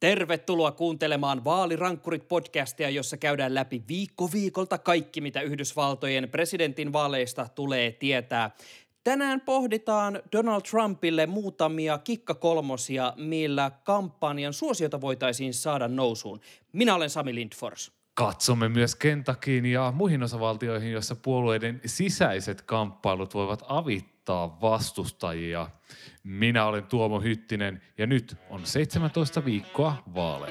[0.00, 8.50] Tervetuloa kuuntelemaan Vaalirankkurit-podcastia, jossa käydään läpi viikko viikolta kaikki, mitä Yhdysvaltojen presidentin vaaleista tulee tietää.
[9.04, 16.40] Tänään pohditaan Donald Trumpille muutamia kikkakolmosia, millä kampanjan suosiota voitaisiin saada nousuun.
[16.72, 17.99] Minä olen Sami Lindfors.
[18.20, 25.68] Katsomme myös Kentakiin ja muihin osavaltioihin, joissa puolueiden sisäiset kamppailut voivat avittaa vastustajia.
[26.24, 30.50] Minä olen Tuomo Hyttinen ja nyt on 17 viikkoa vaaleja.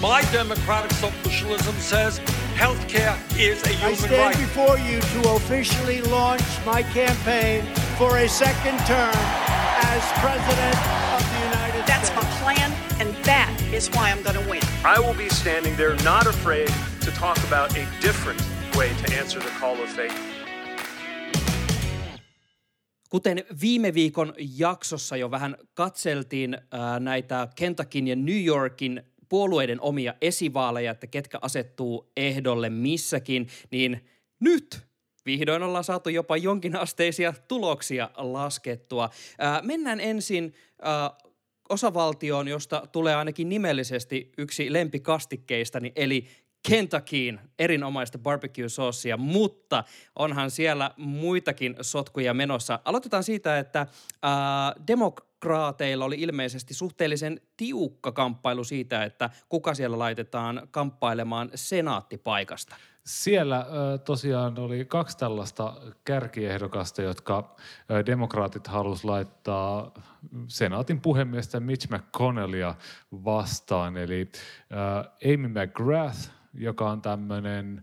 [0.00, 2.22] My democratic socialism says
[2.60, 4.38] healthcare is a I human stand right.
[4.38, 6.44] before you to officially launch
[6.74, 7.64] my campaign
[7.98, 9.18] for a second term
[9.94, 10.76] as President
[11.16, 12.42] of the United That's my States.
[12.42, 14.62] plan, and that is why I'm going to win.
[14.84, 16.70] I will be standing there not afraid
[17.10, 18.42] to talk about a different
[18.76, 20.14] way to answer the call of faith.
[23.10, 30.14] Kuten viime viikon jaksossa jo vähän katseltiin ää, näitä Kentakin ja New Yorkin puolueiden omia
[30.20, 34.06] esivaaleja, että ketkä asettuu ehdolle missäkin, niin
[34.40, 34.80] nyt
[35.26, 39.10] vihdoin ollaan saatu jopa jonkinasteisia tuloksia laskettua.
[39.38, 41.10] Ää, mennään ensin ää,
[41.68, 46.28] osavaltioon, josta tulee ainakin nimellisesti yksi lempikastikkeistani, eli
[46.68, 49.84] Kentuckyin erinomaista barbecue-soosia, mutta
[50.16, 52.78] onhan siellä muitakin sotkuja menossa.
[52.84, 53.86] Aloitetaan siitä, että
[54.22, 62.76] ää, demokraateilla oli ilmeisesti suhteellisen tiukka kamppailu siitä, että kuka siellä laitetaan kamppailemaan senaattipaikasta.
[63.04, 67.56] Siellä ö, tosiaan oli kaksi tällaista kärkiehdokasta, jotka
[67.90, 69.92] ö, demokraatit halusi laittaa
[70.48, 72.74] senaatin puhemiestä Mitch McConnellia
[73.24, 73.96] vastaan.
[73.96, 77.82] Eli ö, Amy McGrath, joka on tämmöinen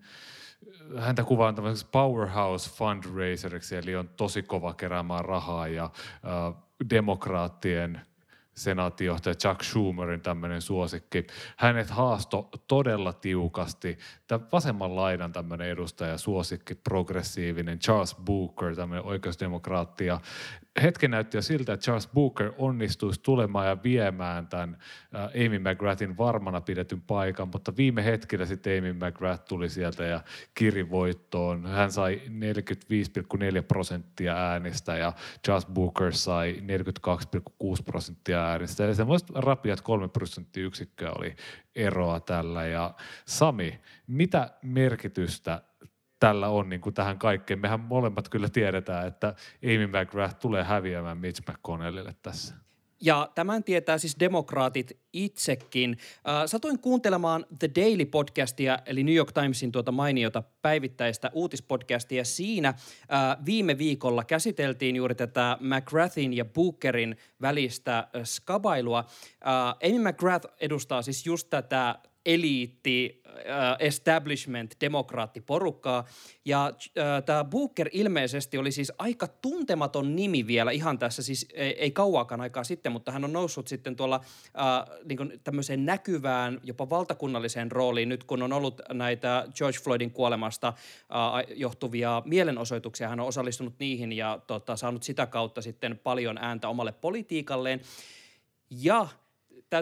[1.00, 8.02] häntä kuvaan tämmöiseksi powerhouse fundraiseriksi, eli on tosi kova keräämään rahaa ja äh, demokraattien
[8.56, 11.28] senaattijohtaja Chuck Schumerin tämmöinen suosikki.
[11.58, 13.98] Hänet haasto todella tiukasti.
[14.28, 20.06] Tämä vasemman laidan tämmöinen edustaja, suosikki, progressiivinen Charles Booker, tämmöinen oikeusdemokraatti.
[20.06, 20.20] Ja
[20.82, 24.78] hetken näytti jo siltä, että Charles Booker onnistuisi tulemaan ja viemään tämän
[25.16, 30.22] äh, Amy McGrathin varmana pidetyn paikan, mutta viime hetkellä sitten Amy McGrath tuli sieltä ja
[30.54, 31.66] kiri voittoon.
[31.66, 35.14] Hän sai 45,4 prosenttia äänistä ja
[35.46, 38.86] Charles Booker sai 42,6 prosenttia äänistä.
[38.86, 41.36] Eli semmoiset rapiat kolme prosenttiyksikköä oli
[41.76, 42.66] eroa tällä.
[42.66, 42.94] Ja
[43.26, 45.62] Sami, mitä merkitystä
[46.20, 47.60] tällä on niin kuin tähän kaikkeen?
[47.60, 52.56] Mehän molemmat kyllä tiedetään, että Amy McGrath tulee häviämään Mitch McConnellille tässä.
[53.02, 55.98] Ja tämän tietää siis demokraatit itsekin.
[56.46, 62.24] Satuin kuuntelemaan The Daily podcastia, eli New York Timesin tuota mainiota päivittäistä uutispodcastia.
[62.24, 62.74] Siinä
[63.46, 69.06] viime viikolla käsiteltiin juuri tätä McGrathin ja Bookerin välistä skabailua.
[69.84, 76.06] Amy McGrath edustaa siis just tätä eliitti, äh, establishment, demokraattiporukkaa.
[76.46, 81.82] Ja äh, tämä Booker ilmeisesti oli siis aika tuntematon nimi vielä ihan tässä, siis ei,
[81.82, 86.90] ei kauaakaan aikaa sitten, mutta hän on noussut sitten tuolla äh, niin tämmöiseen näkyvään, jopa
[86.90, 93.10] valtakunnalliseen rooliin nyt, kun on ollut näitä George Floydin kuolemasta äh, johtuvia mielenosoituksia.
[93.10, 97.82] Hän on osallistunut niihin ja tota, saanut sitä kautta sitten paljon ääntä omalle politiikalleen.
[98.70, 99.08] Ja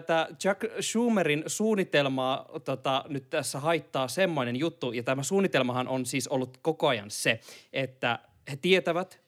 [0.01, 6.27] tätä Jack Schumerin suunnitelmaa tota, nyt tässä haittaa semmoinen juttu, ja tämä suunnitelmahan on siis
[6.27, 7.39] ollut koko ajan se,
[7.73, 8.19] että
[8.51, 9.21] he tietävät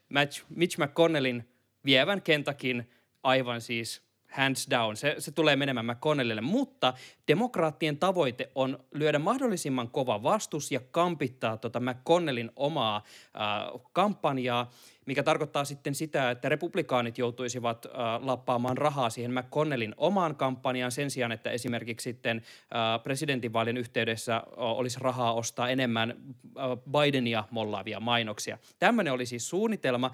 [0.49, 1.49] Mitch, McConnellin
[1.85, 2.89] vievän Kentakin
[3.23, 4.01] aivan siis
[4.35, 4.95] hands down.
[4.95, 6.93] Se, se tulee menemään McConnellille, mutta
[7.27, 14.71] demokraattien tavoite on lyödä mahdollisimman kova vastus ja kampittaa tota McConnellin omaa äh, kampanjaa,
[15.05, 21.11] mikä tarkoittaa sitten sitä, että republikaanit joutuisivat äh, lappaamaan rahaa siihen McConnellin omaan kampanjaan sen
[21.11, 27.99] sijaan, että esimerkiksi sitten äh, presidentinvaalien yhteydessä äh, olisi rahaa ostaa enemmän äh, Bidenia mollaavia
[27.99, 28.57] mainoksia.
[28.79, 30.11] Tämmöinen oli siis suunnitelma.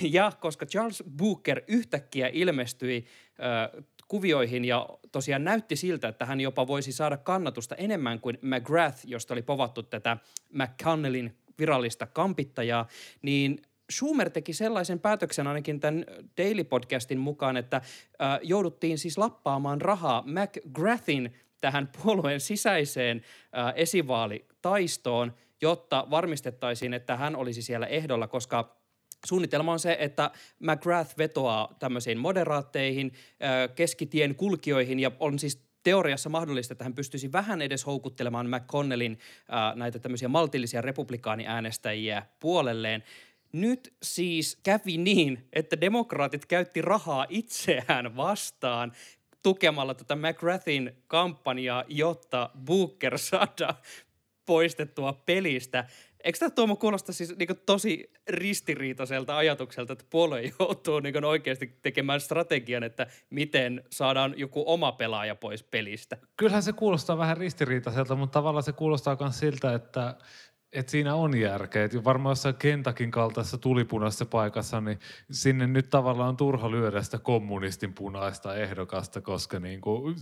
[0.00, 3.06] Ja koska Charles Booker yhtäkkiä ilmestyi
[4.08, 9.34] kuvioihin ja tosiaan näytti siltä, että hän jopa voisi saada kannatusta enemmän kuin McGrath, josta
[9.34, 10.16] oli povattu tätä
[10.52, 12.88] McConnellin virallista kampittajaa,
[13.22, 16.04] niin Schumer teki sellaisen päätöksen ainakin tämän
[16.38, 17.80] Daily Podcastin mukaan, että
[18.42, 23.22] jouduttiin siis lappaamaan rahaa McGrathin tähän puolueen sisäiseen
[23.58, 28.79] äh, esivaalitaistoon, jotta varmistettaisiin, että hän olisi siellä ehdolla, koska
[29.26, 30.30] Suunnitelma on se, että
[30.60, 33.12] McGrath vetoaa tämmöisiin moderaatteihin,
[33.74, 39.18] keskitien kulkijoihin ja on siis teoriassa mahdollista, että hän pystyisi vähän edes houkuttelemaan McConnellin
[39.74, 43.04] näitä tämmöisiä maltillisia republikaaniäänestäjiä puolelleen.
[43.52, 48.92] Nyt siis kävi niin, että demokraatit käytti rahaa itseään vastaan
[49.42, 53.74] tukemalla tätä McGrathin kampanjaa, jotta Booker saada
[54.50, 55.84] poistettua pelistä.
[56.24, 62.20] Eikö tämä Tuomo kuulosta siis niin tosi ristiriitaiselta ajatukselta, että puolue joutuu niin oikeasti tekemään
[62.20, 66.16] strategian, että miten saadaan joku oma pelaaja pois pelistä?
[66.36, 70.14] Kyllähän se kuulostaa vähän ristiriitaiselta, mutta tavallaan se kuulostaa myös siltä, että
[70.72, 71.84] et siinä on järkeä.
[71.84, 74.98] Et varmaan jossain Kentakin kaltaisessa tulipunaisessa paikassa, niin
[75.30, 80.16] sinne nyt tavallaan on turha lyödä sitä kommunistin punaista ehdokasta, koska niin kuin,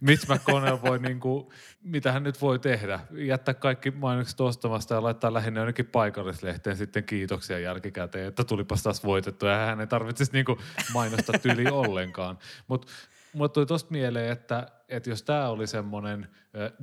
[0.00, 1.46] Mitch McConnell voi, niin kuin,
[1.82, 7.04] mitä hän nyt voi tehdä, jättää kaikki mainokset ostamasta ja laittaa lähinnä jonnekin paikallislehteen sitten
[7.04, 10.58] kiitoksia jälkikäteen, että tulipas taas voitettu ja hän ei tarvitsisi niin kuin
[10.94, 12.38] mainosta tyli ollenkaan.
[12.68, 12.86] Mutta
[13.32, 16.28] mulle tuli tuosta mieleen, että, että jos tämä oli semmoinen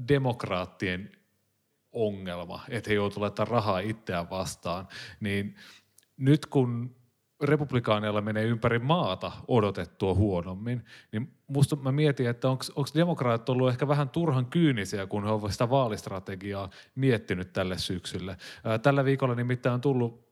[0.07, 1.11] demokraattien
[1.93, 4.87] ongelma, että he joutuvat laittamaan rahaa itseään vastaan,
[5.19, 5.55] niin
[6.17, 6.95] nyt kun
[7.43, 13.87] republikaaneilla menee ympäri maata odotettua huonommin, niin musta mä mietin, että onko demokraatit ollut ehkä
[13.87, 18.37] vähän turhan kyynisiä, kun he ovat sitä vaalistrategiaa miettinyt tälle syksylle.
[18.81, 20.23] Tällä viikolla nimittäin on tullut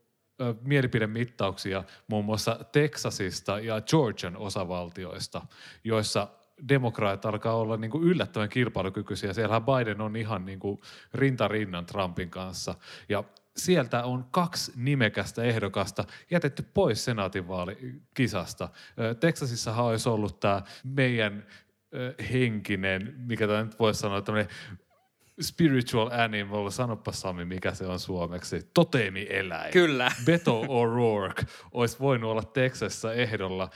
[0.61, 5.41] mielipidemittauksia muun muassa Texasista ja Georgian osavaltioista,
[5.83, 6.27] joissa
[6.69, 9.33] demokraat alkaa olla niin kuin yllättävän kilpailukykyisiä.
[9.33, 10.81] Siellähän Biden on ihan niin kuin
[11.13, 12.75] rinta rinnan Trumpin kanssa.
[13.09, 13.23] Ja
[13.57, 18.69] sieltä on kaksi nimekästä ehdokasta jätetty pois senaatinvaalikisasta.
[19.19, 21.45] Teksasissahan olisi ollut tämä meidän
[22.31, 24.51] henkinen, mikä tämä nyt voisi sanoa, tämmöinen
[25.41, 29.73] spiritual animal, sanoppa Sami, mikä se on suomeksi, toteemieläin.
[29.73, 30.11] Kyllä.
[30.25, 33.69] Beto O'Rourke olisi voinut olla Texassa ehdolla.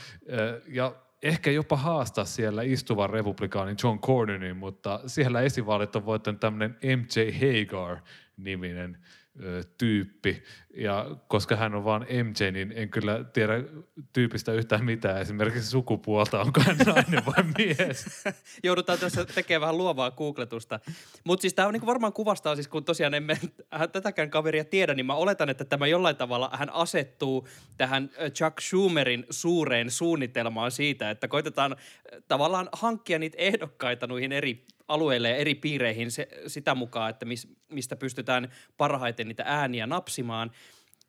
[0.68, 6.78] Ja ehkä jopa haastaa siellä istuvan republikaanin John Cornynin, mutta siellä esivaalit on voittanut tämmöinen
[6.82, 8.98] MJ Hagar-niminen
[9.78, 10.44] tyyppi.
[10.76, 13.54] Ja koska hän on vaan MJ, niin en kyllä tiedä
[14.14, 15.22] tyypistä yhtään mitään.
[15.22, 18.06] Esimerkiksi sukupuolta, onko hän nainen vai mies.
[18.64, 20.80] Joudutaan tässä tekemään vähän luovaa googletusta.
[21.24, 23.38] Mutta siis tämä on niinku varmaan kuvastaa, siis kun tosiaan emme
[23.92, 27.48] tätäkään kaveria tiedä, niin mä oletan, että tämä jollain tavalla hän asettuu
[27.78, 31.76] tähän Chuck Schumerin suureen suunnitelmaan siitä, että koitetaan
[32.28, 37.48] tavallaan hankkia niitä ehdokkaita noihin eri alueille ja eri piireihin se, sitä mukaan, että mis,
[37.72, 40.52] mistä pystytään parhaiten niitä ääniä napsimaan.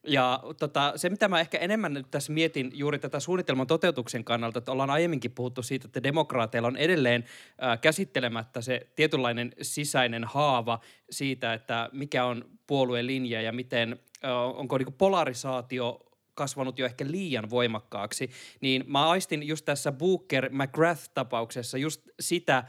[0.08, 4.58] Ja tota, se, mitä mä ehkä enemmän nyt tässä mietin juuri tätä suunnitelman toteutuksen kannalta,
[4.58, 7.25] että ollaan aiemminkin puhuttu siitä, että demokraateilla on edelleen
[7.62, 10.81] äh, käsittelemättä se tietynlainen sisäinen haava
[11.11, 17.05] siitä, että mikä on puolueen linja ja miten, äh, onko niin polarisaatio kasvanut jo ehkä
[17.08, 18.31] liian voimakkaaksi,
[18.61, 22.64] niin mä aistin just tässä Booker McGrath-tapauksessa just sitä,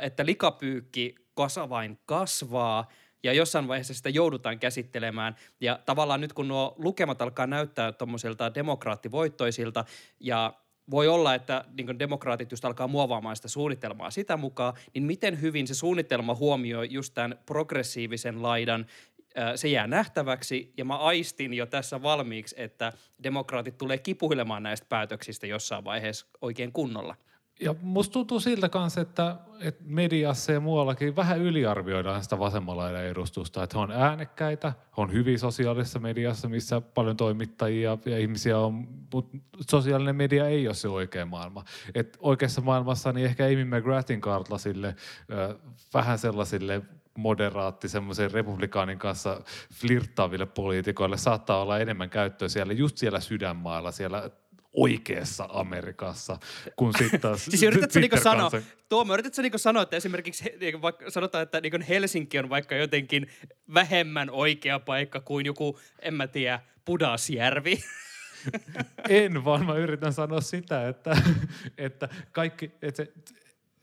[0.00, 2.88] että likapyykki kasa vain kasvaa
[3.22, 5.36] ja jossain vaiheessa sitä joudutaan käsittelemään.
[5.60, 9.84] Ja tavallaan nyt kun nuo lukemat alkaa näyttää tuommoisilta demokraattivoittoisilta
[10.20, 10.54] ja
[10.90, 15.66] voi olla, että niin demokraatit just alkaa muovaamaan sitä suunnitelmaa sitä mukaan, niin miten hyvin
[15.66, 18.86] se suunnitelma huomioi just tämän progressiivisen laidan,
[19.54, 22.92] se jää nähtäväksi ja mä aistin jo tässä valmiiksi, että
[23.22, 27.16] demokraatit tulee kipuilemaan näistä päätöksistä jossain vaiheessa oikein kunnolla.
[27.60, 33.62] Ja musta tuntuu siltä kanssa, että, että mediassa ja muuallakin vähän yliarvioidaan sitä vasemmalla edustusta.
[33.62, 38.88] Että he on äänekkäitä, he on hyvin sosiaalisessa mediassa, missä paljon toimittajia ja ihmisiä on,
[39.12, 39.38] mutta
[39.70, 41.64] sosiaalinen media ei ole se oikea maailma.
[41.94, 44.96] Et oikeassa maailmassa niin ehkä Amy McGrathin kartlasille
[45.94, 46.82] vähän sellaisille
[47.18, 49.40] moderaatti semmoisen republikaanin kanssa
[49.72, 54.30] flirttaaville poliitikoille saattaa olla enemmän käyttöä siellä just siellä sydänmaalla, siellä
[54.74, 56.38] oikeassa Amerikassa,
[56.76, 58.50] kun sitten taas Siis yritätkö niinku sanoa,
[58.88, 63.30] Tuomo, yritätkö niinku sanoa, että esimerkiksi niinku vaikka, sanotaan, että niinku Helsinki on vaikka jotenkin
[63.74, 67.80] vähemmän oikea paikka kuin joku, en mä tiedä, Pudasjärvi?
[69.08, 71.16] En, vaan mä yritän sanoa sitä, että,
[71.78, 73.12] että kaikki, että se,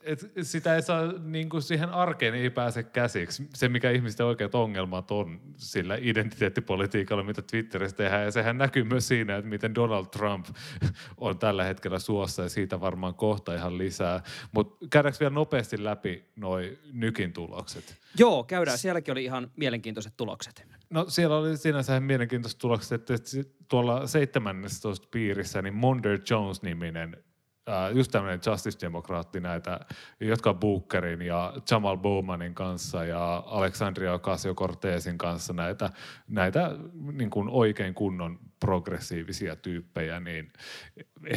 [0.03, 3.48] et sitä ei saa, niin kuin siihen arkeen ei pääse käsiksi.
[3.53, 8.24] Se, mikä ihmisten oikeat ongelmat on sillä identiteettipolitiikalla, mitä Twitterissä tehdään.
[8.24, 10.46] Ja sehän näkyy myös siinä, että miten Donald Trump
[11.17, 14.24] on tällä hetkellä suossa ja siitä varmaan kohta ihan lisää.
[14.51, 17.98] Mutta käydäänkö vielä nopeasti läpi noi nykin tulokset?
[18.17, 18.77] Joo, käydään.
[18.77, 20.65] Sielläkin oli ihan mielenkiintoiset tulokset.
[20.89, 23.13] No siellä oli sinänsä mielenkiintoiset tulokset, että
[23.67, 27.24] tuolla 17 piirissä niin Monder Jones-niminen
[27.70, 29.80] äh, just tämmöinen justice-demokraatti näitä,
[30.20, 35.89] jotka Bookerin ja Jamal Bowmanin kanssa ja Alexandria Ocasio-Cortezin kanssa näitä,
[36.27, 36.72] näitä
[37.12, 40.53] niin kuin oikein kunnon progressiivisia tyyppejä, niin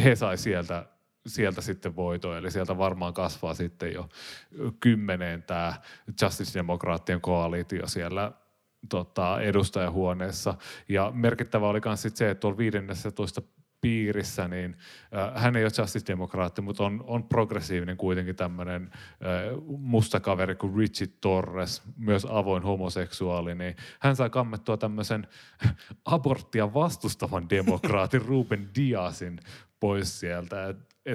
[0.05, 0.87] he sai sieltä
[1.27, 4.09] sieltä sitten voito, eli sieltä varmaan kasvaa sitten jo
[4.81, 5.75] kymmeneen tämä
[6.23, 8.33] Justice-demokraattien koalitio siellä
[8.89, 10.55] tota, edustajahuoneessa.
[10.89, 13.43] Ja merkittävä oli myös se, että tuolla 15
[13.85, 14.77] piirissä, niin
[15.17, 18.99] äh, hän ei ole justice-demokraatti, mutta on, on progressiivinen kuitenkin tämmöinen äh,
[19.67, 25.27] musta kaveri kuin Richie Torres, myös avoin homoseksuaali, niin hän sai kammettua tämmöisen
[26.05, 29.41] aborttia vastustavan demokraatin Ruben Diasin
[29.81, 30.75] pois sieltä.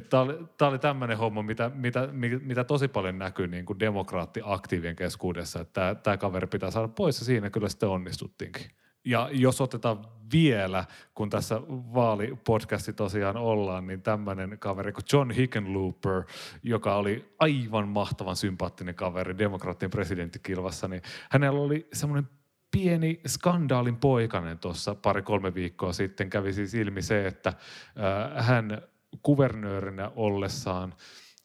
[0.10, 2.10] Tämä oli, oli tämmöinen homma, mitä, mitä,
[2.44, 7.26] mitä tosi paljon näkyy niin kuin demokraattiaktiivien keskuudessa, että tämä kaveri pitää saada pois ja
[7.26, 8.66] siinä kyllä sitten onnistuttiinkin.
[9.10, 11.62] Ja jos otetaan vielä, kun tässä
[11.94, 16.24] vaalipodcasti tosiaan ollaan, niin tämmöinen kaveri kuin John Hickenlooper,
[16.64, 22.30] joka oli aivan mahtavan sympaattinen kaveri demokraattien presidenttikilvassa, niin hänellä oli semmoinen
[22.72, 26.30] pieni skandaalin poikainen tuossa pari-kolme viikkoa sitten.
[26.30, 28.82] Kävi siis ilmi se, että äh, hän
[29.22, 30.94] kuvernöörinä ollessaan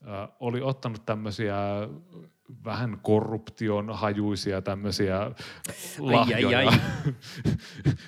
[0.09, 1.57] äh, oli ottanut tämmöisiä
[2.65, 5.31] vähän korruption hajuisia tämmöisiä
[5.99, 7.13] lahjoja ai, ai, ai.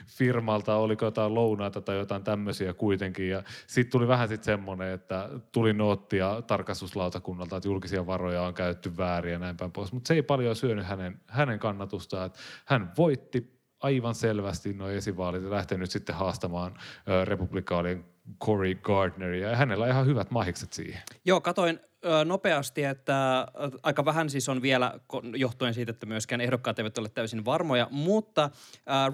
[0.07, 3.29] firmalta, oliko jotain lounaita tai jotain tämmöisiä kuitenkin.
[3.29, 8.97] Ja sitten tuli vähän sitten semmoinen, että tuli noottia tarkastuslautakunnalta, että julkisia varoja on käytetty
[8.97, 9.93] väärin ja näin päin pois.
[9.93, 12.27] Mutta se ei paljon syönyt hänen, hänen kannatustaan.
[12.27, 16.75] Että hän voitti aivan selvästi nuo esivaalit ja lähtenyt sitten haastamaan
[17.25, 18.05] republikaalien
[18.45, 21.03] Cory Gardneria ja hänellä on ihan hyvät mahikset siihen.
[21.25, 21.81] Joo, katoin
[22.25, 23.47] nopeasti, että
[23.83, 25.01] aika vähän siis on vielä,
[25.35, 28.51] johtuen siitä, että myöskään ehdokkaat eivät ole täysin varmoja, mutta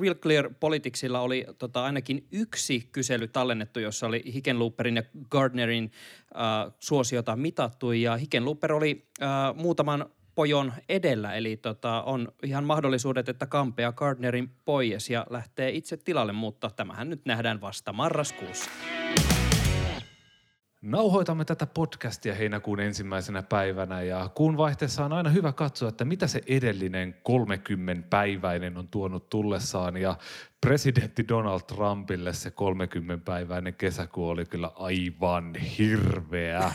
[0.01, 6.73] Real Clear Politicsilla oli tota, ainakin yksi kysely tallennettu, jossa oli Hickenlooperin ja Gardnerin uh,
[6.79, 13.47] suosiota mitattu, ja Hickenlooper oli uh, muutaman pojon edellä, eli tota, on ihan mahdollisuudet, että
[13.47, 18.71] kampea Gardnerin pois ja lähtee itse tilalle, mutta tämähän nyt nähdään vasta marraskuussa.
[20.83, 26.27] Nauhoitamme tätä podcastia heinäkuun ensimmäisenä päivänä ja kuun vaihteessa on aina hyvä katsoa, että mitä
[26.27, 30.17] se edellinen 30-päiväinen on tuonut tullessaan ja
[30.61, 36.73] presidentti Donald Trumpille se 30-päiväinen kesäkuu oli kyllä aivan hirveä.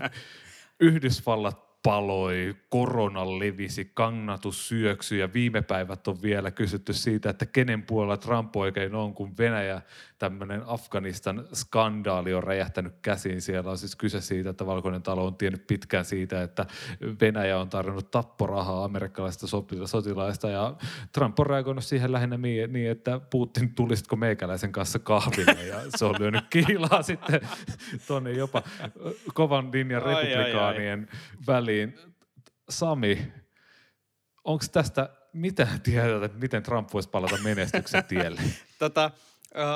[0.80, 7.82] Yhdysvallat paloi, korona levisi, kannatus syöksyi ja viime päivät on vielä kysytty siitä, että kenen
[7.82, 9.82] puolella Trump oikein on, kun Venäjä
[10.22, 13.40] tämmöinen Afganistan skandaali on räjähtänyt käsiin.
[13.40, 16.66] Siellä on siis kyse siitä, että Valkoinen talo on tiennyt pitkään siitä, että
[17.20, 19.46] Venäjä on tarjonnut tapporahaa amerikkalaisista
[19.86, 20.74] sotilaista ja
[21.12, 26.04] Trump on reagoinut siihen lähinnä niin, niin että Putin tulisitko meikäläisen kanssa kahville ja se
[26.04, 27.40] on lyönyt kiilaa sitten
[28.06, 28.62] tuonne jopa
[29.34, 31.98] kovan linjan republikaanien ai, ai, väliin.
[32.68, 33.32] Sami,
[34.44, 38.40] onko tästä mitään tietoa, että miten Trump voisi palata menestyksen tielle?
[38.78, 39.10] tota,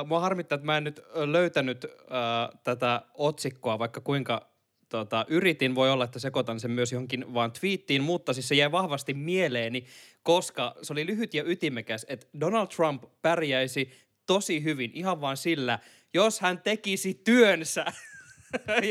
[0.07, 4.51] mua harmittaa, että mä en nyt löytänyt uh, tätä otsikkoa, vaikka kuinka
[4.89, 5.75] tota, yritin.
[5.75, 9.85] Voi olla, että sekoitan sen myös johonkin vaan twiittiin, mutta siis se jäi vahvasti mieleeni,
[10.23, 13.93] koska se oli lyhyt ja ytimekäs, että Donald Trump pärjäisi
[14.27, 15.79] tosi hyvin ihan vaan sillä,
[16.15, 17.85] jos hän tekisi työnsä.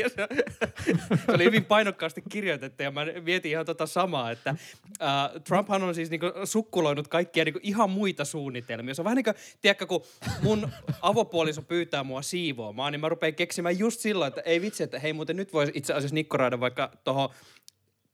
[0.08, 0.28] se,
[1.26, 5.94] se oli hyvin painokkaasti kirjoitettu ja mä mietin ihan tota samaa, että uh, Trumphan on
[5.94, 8.94] siis niinku sukkuloinut kaikkia niinku ihan muita suunnitelmia.
[8.94, 10.02] Se on vähän niin kuin, tiedätkö, kun
[10.42, 10.68] mun
[11.02, 15.12] avopuoliso pyytää mua siivoamaan, niin mä rupean keksimään just silloin, että ei vitsi, että hei
[15.12, 17.28] muuten nyt voisi itse asiassa nikkoraida vaikka tuohon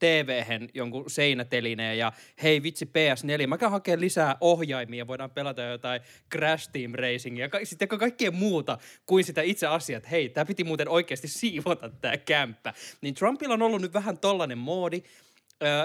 [0.02, 0.42] tv
[0.74, 6.00] jonkun seinätelineen ja hei vitsi PS4, mä käyn hakemaan lisää ohjaimia, voidaan pelata jotain
[6.32, 10.64] Crash Team Racingia ja sitten kaikkea muuta kuin sitä itse asiaa, että hei, tämä piti
[10.64, 12.74] muuten oikeasti siivota tämä kämppä.
[13.00, 15.02] Niin Trumpilla on ollut nyt vähän tollanen moodi,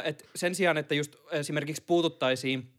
[0.04, 2.74] että sen sijaan, että just esimerkiksi puututtaisiin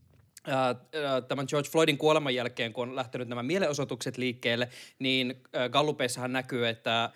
[1.28, 4.68] tämän George Floydin kuoleman jälkeen, kun on lähtenyt nämä mielenosoitukset liikkeelle,
[4.98, 7.10] niin Gallupeissahan näkyy, että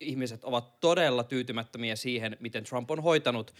[0.00, 3.54] ihmiset ovat todella tyytymättömiä siihen, miten Trump on hoitanut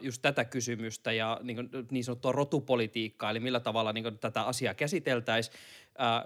[0.00, 4.42] just tätä kysymystä ja niin, kuin, niin sanottua rotupolitiikkaa, eli millä tavalla niin kuin, tätä
[4.42, 5.56] asiaa käsiteltäisiin.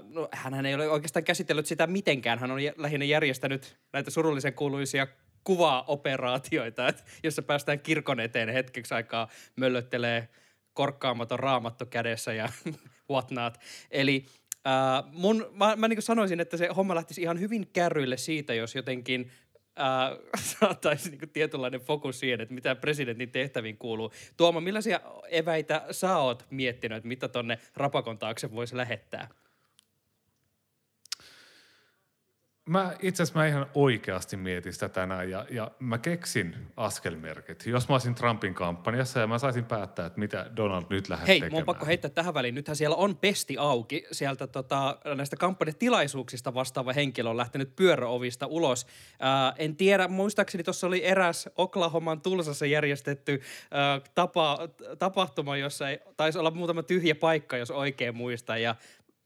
[0.03, 2.39] no, hän ei ole oikeastaan käsitellyt sitä mitenkään.
[2.39, 5.07] Hän on lähinnä järjestänyt näitä surullisen kuuluisia
[5.45, 6.93] kuvaoperaatioita,
[7.23, 10.29] jossa päästään kirkon eteen hetkeksi aikaa möllöttelee–
[10.75, 12.49] korkkaamaton raamattu kädessä ja
[13.11, 13.55] whatnot.
[13.91, 14.27] Eli
[14.67, 18.75] äh, mun, mä, mä niin sanoisin, että se homma lähtisi ihan hyvin kärryille siitä, jos
[18.75, 19.31] jotenkin
[19.81, 20.19] äh,
[20.61, 24.13] saataisiin niin tietynlainen fokus siihen, että mitä presidentin tehtäviin kuuluu.
[24.37, 25.01] Tuoma, millaisia
[25.31, 29.29] eväitä sä oot miettinyt, että mitä tonne rapakon taakse voisi lähettää?
[32.69, 37.67] Mä itse asiassa mä ihan oikeasti mietin sitä tänään ja, ja mä keksin askelmerkit.
[37.67, 41.41] Jos mä olisin Trumpin kampanjassa ja mä saisin päättää, että mitä Donald nyt lähtee Hei,
[41.41, 41.61] tekemään.
[41.61, 42.55] mun pakko heittää tähän väliin.
[42.55, 44.05] Nythän siellä on pesti auki.
[44.13, 48.87] Sieltä tota, näistä kampanjatilaisuuksista vastaava henkilö on lähtenyt pyöräovista ulos.
[49.13, 54.59] Äh, en tiedä, muistaakseni tuossa oli eräs Oklahoman Tulsassa järjestetty äh, tapa,
[54.99, 58.63] tapahtuma, jossa ei, taisi olla muutama tyhjä paikka, jos oikein muistan.
[58.63, 58.75] Ja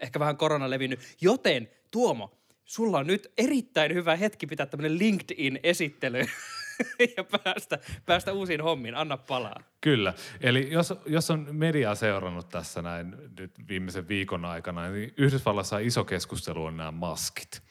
[0.00, 1.00] ehkä vähän korona levinnyt.
[1.20, 6.18] Joten Tuomo, sulla on nyt erittäin hyvä hetki pitää tämmöinen LinkedIn-esittely
[7.16, 8.94] ja päästä, päästä uusiin hommiin.
[8.94, 9.60] Anna palaa.
[9.80, 10.14] Kyllä.
[10.40, 16.04] Eli jos, jos on mediaa seurannut tässä näin nyt viimeisen viikon aikana, niin Yhdysvallassa iso
[16.04, 17.62] keskustelu on nämä maskit.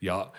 [0.00, 0.32] Ja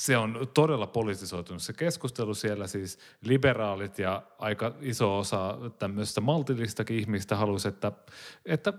[0.00, 6.98] se on todella politisoitunut se keskustelu siellä, siis liberaalit ja aika iso osa tämmöistä maltillistakin
[6.98, 7.92] ihmistä halusi, että,
[8.46, 8.72] että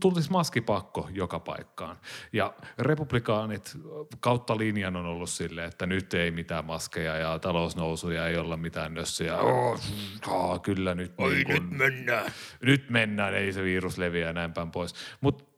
[0.00, 1.96] tulisi maskipakko joka paikkaan.
[2.32, 3.78] Ja republikaanit
[4.20, 8.94] kautta linjan on ollut silleen, että nyt ei mitään maskeja ja talousnousuja ei olla mitään
[8.94, 9.38] nössöjä.
[9.38, 9.80] Oh,
[10.28, 12.32] oh, kyllä nyt, niin kun, nyt mennään.
[12.62, 14.94] Nyt mennään, ei se virus leviä ja näin päin pois.
[15.20, 15.49] Mutta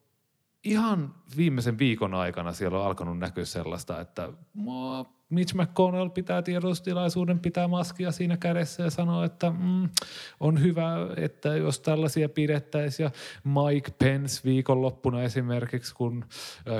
[0.64, 4.32] ihan viimeisen viikon aikana siellä on alkanut näkyä sellaista, että
[5.32, 9.88] Mitch McConnell pitää tiedotustilaisuuden, pitää maskia siinä kädessä ja sanoo, että mm,
[10.40, 13.04] on hyvä, että jos tällaisia pidettäisiin.
[13.04, 13.10] Ja
[13.44, 16.24] Mike Pence viikonloppuna esimerkiksi, kun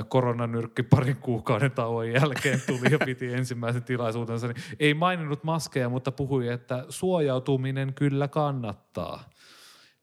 [0.07, 6.11] koronanyrkki parin kuukauden tauon jälkeen tuli ja piti ensimmäisen tilaisuutensa, niin ei maininnut maskeja, mutta
[6.11, 9.29] puhui, että suojautuminen kyllä kannattaa.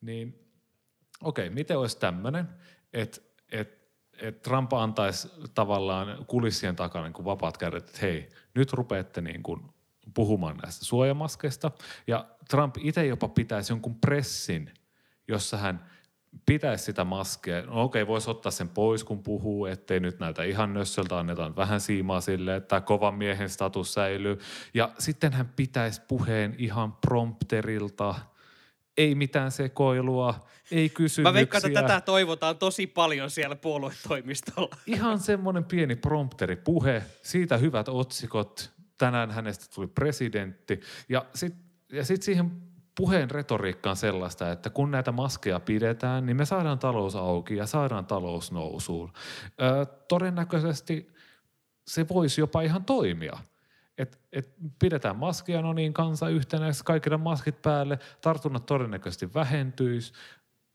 [0.00, 0.40] Niin
[1.22, 2.48] okei, okay, miten olisi tämmöinen,
[2.92, 3.80] että että
[4.20, 9.60] et Trump antaisi tavallaan kulissien takana niin vapaat kädet, että hei, nyt rupeatte niin kuin
[10.14, 11.70] puhumaan näistä suojamaskeista.
[12.06, 14.70] Ja Trump itse jopa pitäisi jonkun pressin,
[15.28, 15.90] jossa hän
[16.46, 17.62] pitäisi sitä maskia.
[17.62, 21.80] No okei, voisi ottaa sen pois, kun puhuu, ettei nyt näytä ihan nössöltä, annetaan vähän
[21.80, 24.38] siimaa sille, että kovan miehen status säilyy.
[24.74, 28.14] Ja sitten hän pitäisi puheen ihan prompterilta–
[29.00, 30.34] ei mitään sekoilua,
[30.70, 31.22] ei kysymyksiä.
[31.22, 34.76] Mä veikkaan, että tätä toivotaan tosi paljon siellä puoluetoimistolla.
[34.86, 40.80] Ihan semmoinen pieni prompteripuhe, siitä hyvät otsikot, tänään hänestä tuli presidentti.
[41.08, 42.50] Ja sitten ja sit siihen
[42.96, 48.06] puheen retoriikkaan sellaista, että kun näitä maskeja pidetään, niin me saadaan talous auki ja saadaan
[48.06, 49.12] talous nousuun.
[49.62, 51.12] Ö, todennäköisesti
[51.86, 53.38] se voisi jopa ihan toimia–
[53.98, 60.12] et, et pidetään maskia, no niin, kansa yhtenäisesti, kaikille maskit päälle, tartunnat todennäköisesti vähentyisi.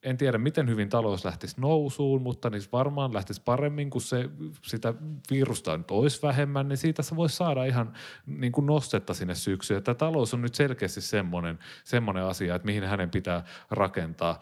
[0.03, 4.29] En tiedä, miten hyvin talous lähtisi nousuun, mutta niin varmaan lähtisi paremmin, kun se,
[4.63, 4.93] sitä
[5.31, 7.93] virusta nyt olisi vähemmän, niin siitä se voisi saada ihan
[8.25, 9.77] niin kuin nostetta sinne syksyyn.
[9.77, 14.39] Että talous on nyt selkeästi semmoinen, semmoinen asia, että mihin hänen pitää rakentaa.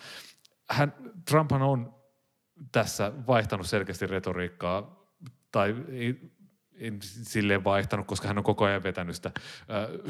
[0.69, 0.93] Hän,
[1.29, 1.95] Trumphan on
[2.71, 5.03] tässä vaihtanut selkeästi retoriikkaa,
[5.51, 5.75] tai
[6.79, 9.31] en silleen vaihtanut, koska hän on koko ajan vetänyt sitä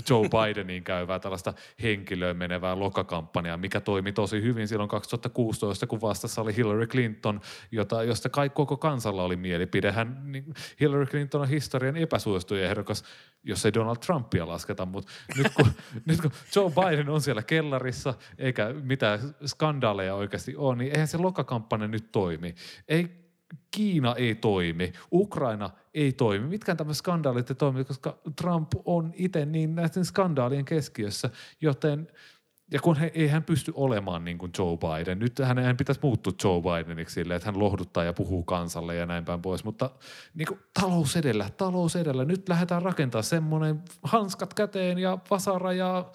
[0.09, 6.41] Joe Bideniin käyvää tällaista henkilöön menevää lokakampanjaa, mikä toimi tosi hyvin silloin 2016, kun vastassa
[6.41, 9.91] oli Hillary Clinton, jota, josta kai koko kansalla oli mielipide.
[9.91, 13.03] Hän, niin Hillary Clinton on historian epäsuosituja ehdokas,
[13.43, 15.67] jos ei Donald Trumpia lasketa, mutta nyt kun,
[16.07, 21.17] nyt kun Joe Biden on siellä kellarissa, eikä mitään skandaaleja oikeasti ole, niin eihän se
[21.17, 22.55] lokakampanja nyt toimi.
[22.87, 23.22] Ei
[23.71, 26.47] Kiina ei toimi, Ukraina ei toimi.
[26.47, 31.29] Mitkään tämmöiset skandaalit ei toimi, koska Trump on itse niin näiden skandaalien keskiössä,
[31.61, 32.07] joten
[32.71, 35.19] ja kun he, ei hän pysty olemaan niin kuin Joe Biden.
[35.19, 39.25] Nyt hänen pitäisi muuttua Joe Bideniksi silleen, että hän lohduttaa ja puhuu kansalle ja näin
[39.25, 39.63] päin pois.
[39.63, 39.89] Mutta
[40.33, 42.25] niin kuin, talous edellä, talous edellä.
[42.25, 46.11] Nyt lähdetään rakentamaan semmoinen hanskat käteen ja vasara ja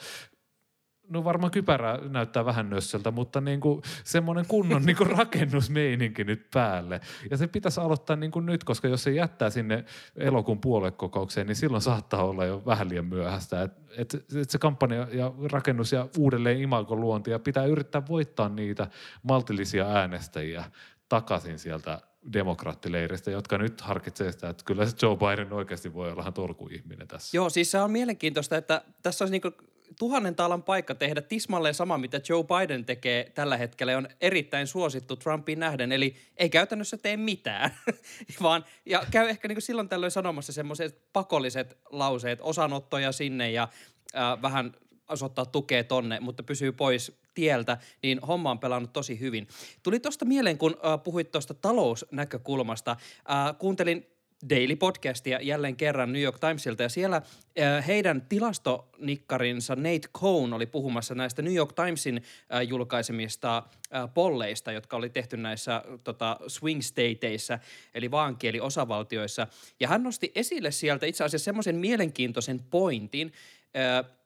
[1.09, 6.47] no varmaan kypärä näyttää vähän nössöltä, mutta niin kuin semmoinen kunnon niin kuin rakennusmeininki nyt
[6.55, 7.01] päälle.
[7.31, 9.85] Ja se pitäisi aloittaa niin kuin nyt, koska jos se jättää sinne
[10.16, 13.62] elokuun puolekokoukseen, niin silloin saattaa olla jo vähän liian myöhäistä.
[13.62, 18.49] Et, et, et se kampanja ja rakennus ja uudelleen imagon luonti ja pitää yrittää voittaa
[18.49, 18.87] niitä
[19.23, 20.64] maltillisia äänestäjiä
[21.09, 22.01] takaisin sieltä
[22.33, 27.09] demokraattileiristä, jotka nyt harkitsee sitä, että kyllä se Joe Biden oikeasti voi olla ihan tolkuihminen
[27.09, 27.37] tässä.
[27.37, 29.51] Joo, siis se on mielenkiintoista, että tässä olisi niinku
[29.99, 35.17] tuhannen taalan paikka tehdä tismalleen sama, mitä Joe Biden tekee tällä hetkellä, on erittäin suosittu
[35.17, 37.71] Trumpin nähden, eli ei käytännössä tee mitään,
[38.43, 43.69] vaan ja käy ehkä niin silloin tällöin sanomassa semmoiset pakolliset lauseet, osanottoja sinne ja
[44.17, 44.75] äh, vähän
[45.09, 49.49] osoittaa tukea tonne, mutta pysyy pois tieltä, niin homma on pelannut tosi hyvin.
[49.83, 52.91] Tuli tuosta mieleen, kun äh, puhuit tuosta talousnäkökulmasta.
[52.91, 54.18] Äh, kuuntelin
[54.51, 56.83] Daily Podcastia jälleen kerran New York Timesilta.
[56.83, 62.22] Ja siellä äh, heidän tilastonikkarinsa Nate Cohn oli puhumassa näistä New York Timesin
[62.55, 67.59] äh, julkaisemista äh, polleista, jotka oli tehty näissä tota, swing stateissa
[67.94, 69.46] eli vaankieli osavaltioissa
[69.81, 73.33] ja hän nosti esille sieltä itse asiassa semmoisen mielenkiintoisen pointin,
[73.77, 74.18] äh,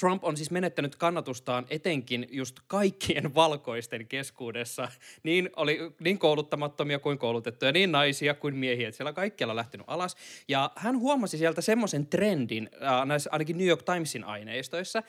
[0.00, 4.88] Trump on siis menettänyt kannatustaan etenkin just kaikkien valkoisten keskuudessa.
[5.22, 8.88] Niin oli niin kouluttamattomia kuin koulutettuja, niin naisia kuin miehiä.
[8.88, 10.16] Että siellä on kaikkialla lähtenyt alas.
[10.48, 15.02] Ja hän huomasi sieltä semmoisen trendin, äh, näissä ainakin New York Timesin aineistoissa,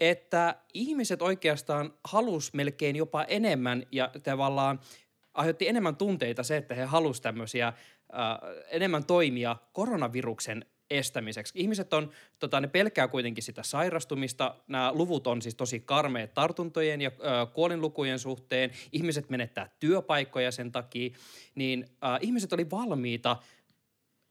[0.00, 4.80] että ihmiset oikeastaan halus melkein jopa enemmän ja tavallaan
[5.34, 7.72] aiheutti enemmän tunteita se, että he halusivat tämmöisiä
[8.70, 11.52] enemmän toimia koronaviruksen estämiseksi.
[11.56, 14.54] Ihmiset on, tota, ne pelkää kuitenkin sitä sairastumista.
[14.68, 18.70] Nämä luvut on siis tosi karmeet tartuntojen ja äh, kuolinlukujen suhteen.
[18.92, 21.10] Ihmiset menettää työpaikkoja sen takia.
[21.54, 23.36] Niin äh, ihmiset oli valmiita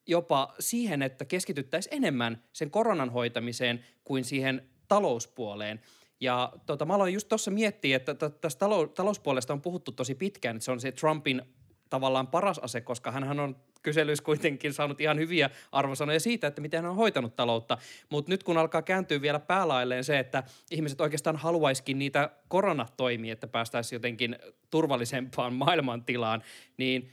[0.07, 5.81] jopa siihen, että keskityttäisiin enemmän sen koronan hoitamiseen kuin siihen talouspuoleen.
[6.19, 8.65] Ja tota, mä aloin just tuossa miettiä, että tästä
[8.95, 11.41] talouspuolesta on puhuttu tosi pitkään, että se on se Trumpin
[11.89, 13.55] tavallaan paras ase, koska hän on
[13.85, 17.77] kyselyissä kuitenkin saanut ihan hyviä arvosanoja siitä, että miten hän on hoitanut taloutta.
[18.09, 23.47] Mutta nyt kun alkaa kääntyä vielä päälailleen se, että ihmiset oikeastaan haluaisikin niitä koronatoimia, että
[23.47, 24.35] päästäisiin jotenkin
[24.71, 26.43] turvallisempaan maailmantilaan,
[26.77, 27.11] niin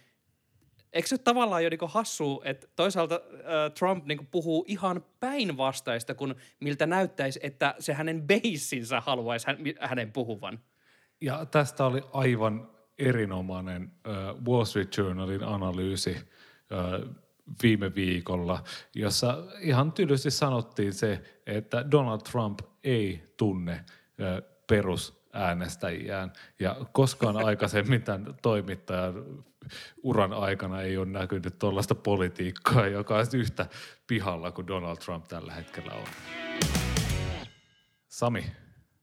[0.93, 6.35] eikö se tavallaan jo niinku hassu, että toisaalta äh, Trump niinku puhuu ihan päinvastaista kuin
[6.61, 10.59] miltä näyttäisi, että se hänen beissinsä haluaisi hän, hänen puhuvan.
[11.21, 14.13] Ja tästä oli aivan erinomainen äh,
[14.47, 16.17] Wall Street Journalin analyysi
[17.63, 23.85] viime viikolla, jossa ihan tylysti sanottiin se, että Donald Trump ei tunne
[24.67, 29.45] perusäänestäjiään ja koskaan aikaisemmin tämän toimittajan
[30.03, 33.67] uran aikana ei ole näkynyt tuollaista politiikkaa, joka on yhtä
[34.07, 36.07] pihalla kuin Donald Trump tällä hetkellä on.
[38.09, 38.45] Sami.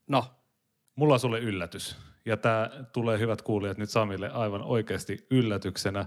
[0.08, 0.24] No.
[0.94, 2.09] Mulla on sulle yllätys.
[2.30, 6.06] Ja tämä tulee hyvät kuulijat nyt Samille aivan oikeasti yllätyksenä.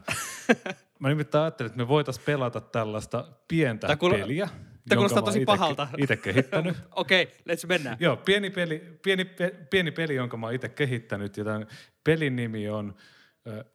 [0.99, 4.49] Mä nimittäin ajattelin, että me voitaisiin pelata tällaista pientä Tää kuul- peliä.
[4.89, 5.88] Tämä kuulostaa tosi ite, pahalta.
[5.97, 6.77] Itse kehittänyt.
[6.95, 7.97] Okei, okay, let's mennä.
[7.99, 9.25] Joo, pieni peli, pieni,
[9.69, 11.38] pieni peli, jonka mä oon itse kehittänyt.
[11.38, 11.67] Ja tämän
[12.03, 12.95] pelin nimi on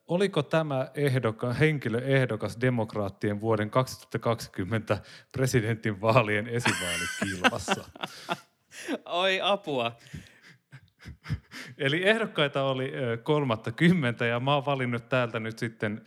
[0.06, 4.98] Oliko tämä ehdoka, henkilö ehdokas demokraattien vuoden 2020
[5.32, 7.84] presidentinvaalien esivaalikilvassa?
[9.04, 9.96] Oi apua.
[11.78, 16.02] Eli ehdokkaita oli kolmatta kymmentä ja mä oon valinnut täältä nyt sitten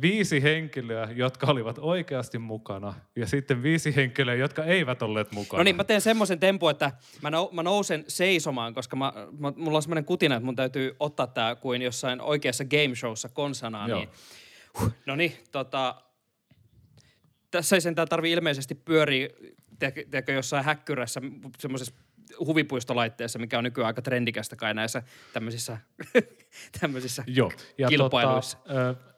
[0.00, 5.60] viisi henkilöä, jotka olivat oikeasti mukana ja sitten viisi henkilöä, jotka eivät olleet mukana.
[5.60, 9.52] No niin, mä teen semmoisen tempu, että mä, nou, mä nousen seisomaan, koska mä, mä,
[9.56, 13.90] mulla on semmoinen kutina, että mun täytyy ottaa tämä kuin jossain oikeassa game showssa konsanaan.
[13.90, 14.08] Niin,
[14.80, 16.02] huh, no niin, tota,
[17.50, 19.28] tässä ei sentään tarvi ilmeisesti pyöriä
[19.80, 21.20] tiedätkö, jossain häkkyrässä
[21.58, 21.94] semmoisessa
[22.38, 25.78] huvipuistolaitteessa, mikä on nykyään aika trendikästä kai näissä tämmöisissä,
[26.80, 27.52] tämmöisissä Joo.
[27.78, 28.58] Ja kilpailuissa.
[28.58, 29.10] Tota,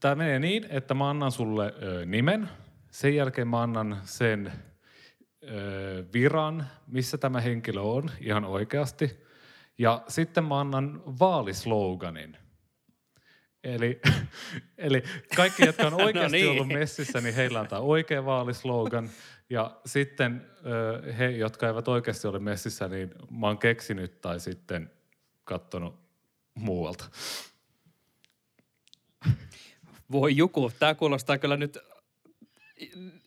[0.00, 2.48] Tämä menee niin, että mä annan sulle ö, nimen,
[2.90, 4.52] sen jälkeen mä annan sen
[5.42, 9.20] ö, viran, missä tämä henkilö on ihan oikeasti,
[9.78, 12.36] ja sitten mä annan vaalisloganin.
[13.64, 14.00] Eli,
[14.78, 15.02] eli
[15.36, 16.50] kaikki, jotka on no oikeasti no niin.
[16.50, 19.10] ollut messissä, niin heillä on tämä oikea vaalislogan.
[19.50, 20.46] Ja sitten
[21.18, 24.90] he, jotka eivät oikeasti ole messissä, niin mä oon keksinyt tai sitten
[25.44, 25.94] katsonut
[26.54, 27.04] muualta.
[30.12, 31.78] Voi joku, tämä kuulostaa kyllä nyt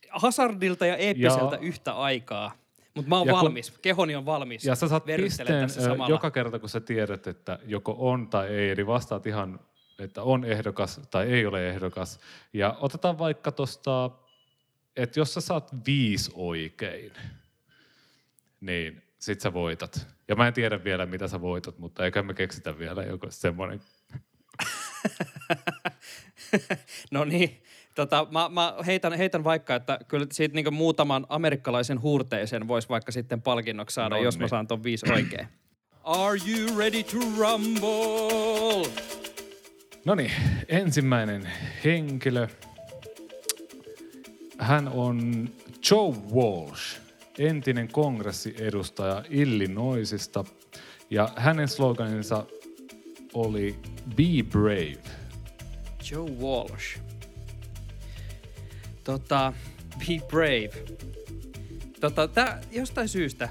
[0.10, 2.51] hasardilta ja eeppiseltä ja, yhtä aikaa.
[2.95, 4.65] Mutta mä oon valmis, kun, kehoni on valmis.
[4.65, 5.69] Ja sä saat pisteen
[6.08, 8.69] joka kerta, kun sä tiedät, että joko on tai ei.
[8.69, 9.60] Eli vastaat ihan,
[9.99, 12.19] että on ehdokas tai ei ole ehdokas.
[12.54, 14.12] Ja otetaan vaikka tuosta
[14.95, 17.12] että jos sä saat viisi oikein,
[18.62, 20.08] niin sit sä voitat.
[20.27, 23.81] Ja mä en tiedä vielä, mitä sä voitat, mutta eikä me keksitä vielä joku semmoinen.
[27.12, 27.63] no niin,
[27.95, 33.12] tota, mä, mä heitän, heitän vaikka, että kyllä siitä niin muutaman amerikkalaisen huurteisen voisi vaikka
[33.12, 34.41] sitten palkinnoksi saada, no jos niin.
[34.41, 35.47] mä saan ton viisi oikein.
[36.03, 38.91] Are you ready to rumble?
[40.05, 40.31] No niin,
[40.67, 41.49] ensimmäinen
[41.84, 42.47] henkilö
[44.58, 45.50] hän on
[45.91, 47.00] Joe Walsh,
[47.39, 50.44] entinen kongressiedustaja Illinoisista.
[51.10, 52.46] Ja hänen sloganinsa
[53.34, 53.80] oli
[54.15, 55.02] Be Brave.
[56.12, 57.00] Joe Walsh.
[59.04, 59.54] Tota,
[60.00, 60.86] Be Brave.
[62.00, 63.50] Tota, tää, jostain syystä,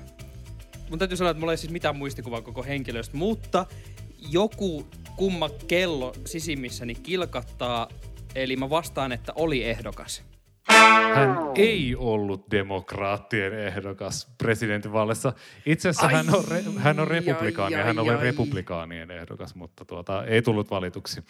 [0.91, 3.67] mun täytyy sanoa, että mulla ei siis mitään muistikuvaa koko henkilöstä, mutta
[4.31, 4.87] joku
[5.17, 7.89] kumma kello sisimmissäni kilkattaa,
[8.35, 10.23] eli mä vastaan, että oli ehdokas.
[10.69, 15.33] Hän ei ollut demokraattien ehdokas presidentinvaaleissa.
[15.67, 20.25] Itse asiassa hän on, re, hän on republikaani ja hän oli republikaanien ehdokas, mutta tuota,
[20.25, 21.25] ei tullut valituksi.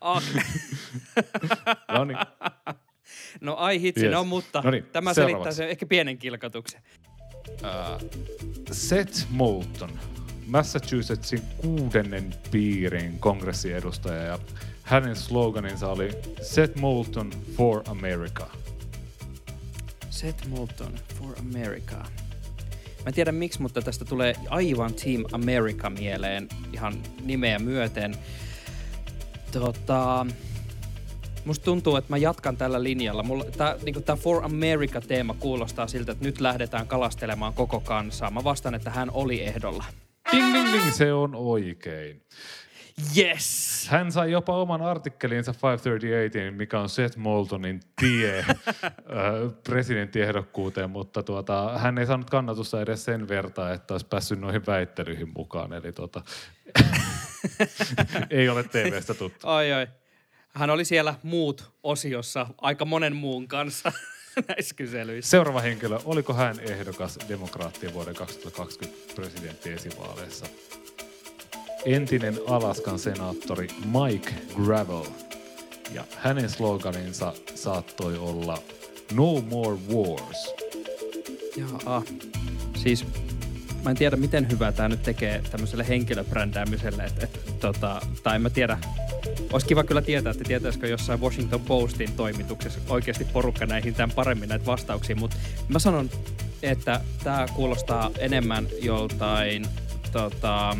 [0.00, 0.42] Okay.
[1.98, 2.18] no niin.
[3.40, 4.12] No ai hitsi, yes.
[4.12, 6.82] no mutta Noniin, tämä selittää sen ehkä pienen kilkatuksen.
[7.48, 8.10] Uh,
[8.72, 9.90] Seth Moulton,
[10.46, 14.38] Massachusettsin kuudennen piirin kongressiedustaja ja
[14.88, 16.10] hänen sloganinsa oli
[16.42, 18.46] Set Moulton for America.
[20.10, 21.96] Set Moulton for America.
[21.96, 28.14] Mä en tiedä miksi, mutta tästä tulee aivan Team America mieleen ihan nimeä myöten.
[29.52, 30.26] Tota,
[31.44, 33.22] Musta tuntuu, että mä jatkan tällä linjalla.
[33.22, 38.30] Mulla, tää, niinku, tää For America-teema kuulostaa siltä, että nyt lähdetään kalastelemaan koko kansaa.
[38.30, 39.84] Mä vastaan, että hän oli ehdolla.
[40.32, 42.22] Ding, ding, ding, se on oikein.
[43.16, 43.86] Yes!
[43.90, 48.44] Hän sai jopa oman artikkelinsa 538, mikä on Seth Moultonin tie
[49.68, 55.32] presidenttiehdokkuuteen, mutta tuota, hän ei saanut kannatusta edes sen vertaa, että olisi päässyt noihin väittelyihin
[55.36, 55.72] mukaan.
[55.72, 56.22] Eli tuota,
[58.30, 59.48] ei ole TVstä tuttu.
[59.48, 59.86] Ai ai.
[60.54, 63.92] Hän oli siellä muut osiossa aika monen muun kanssa
[64.48, 65.30] näissä kyselyissä.
[65.30, 70.46] Seuraava henkilö, oliko hän ehdokas demokraattien vuoden 2020 presidenttiesivaaleissa?
[71.84, 74.30] Entinen Alaskan senaattori Mike
[74.64, 75.04] Gravel.
[75.94, 78.58] Ja hänen sloganinsa saattoi olla
[79.12, 80.54] No More Wars.
[81.56, 82.02] Jaa.
[82.76, 83.04] Siis
[83.84, 87.04] mä en tiedä, miten hyvää tämä nyt tekee tämmöiselle henkilöbrändäämiselle.
[87.04, 88.78] Et, et, tota, tai en mä tiedä,
[89.52, 94.48] olisi kiva kyllä tietää, että tietäisikö jossain Washington Postin toimituksessa oikeasti porukka näihin tämän paremmin
[94.48, 95.36] näitä vastauksia, mutta
[95.68, 96.10] mä sanon,
[96.62, 99.66] että tämä kuulostaa enemmän joltain
[100.12, 100.76] tota,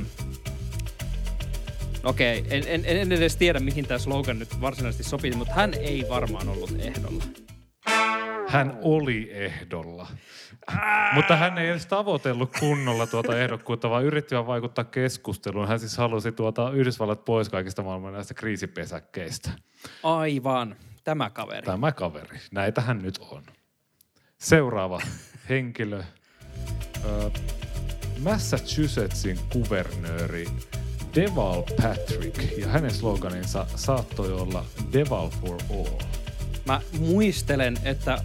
[2.04, 6.06] Okei, en, en, en edes tiedä, mihin tämä slogan nyt varsinaisesti sopii, mutta hän ei
[6.08, 7.24] varmaan ollut ehdolla.
[8.48, 10.06] Hän oli ehdolla.
[11.14, 15.68] Mutta hän ei edes tavoitellut kunnolla tuota ehdokkuutta, vaan yritti vaan vaikuttaa keskusteluun.
[15.68, 19.50] Hän siis halusi tuota Yhdysvallat pois kaikista maailman näistä kriisipesäkkeistä.
[20.02, 21.66] Aivan, tämä kaveri.
[21.66, 22.38] Tämä kaveri.
[22.50, 23.42] Näitä hän nyt on.
[24.38, 25.00] Seuraava
[25.48, 26.02] henkilö.
[27.04, 27.30] Ö,
[28.18, 30.46] Massachusettsin kuvernööri
[31.18, 35.98] Deval Patrick ja hänen sloganinsa saattoi olla Deval for all.
[36.66, 38.18] Mä muistelen, että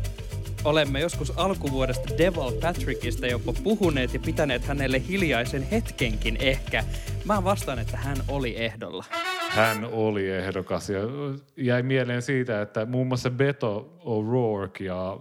[0.63, 6.83] olemme joskus alkuvuodesta Deval Patrickista jopa puhuneet ja pitäneet hänelle hiljaisen hetkenkin ehkä.
[7.25, 9.05] Mä vastaan, että hän oli ehdolla.
[9.49, 10.99] Hän oli ehdokas ja
[11.57, 15.19] jäi mieleen siitä, että muun muassa Beto O'Rourke ja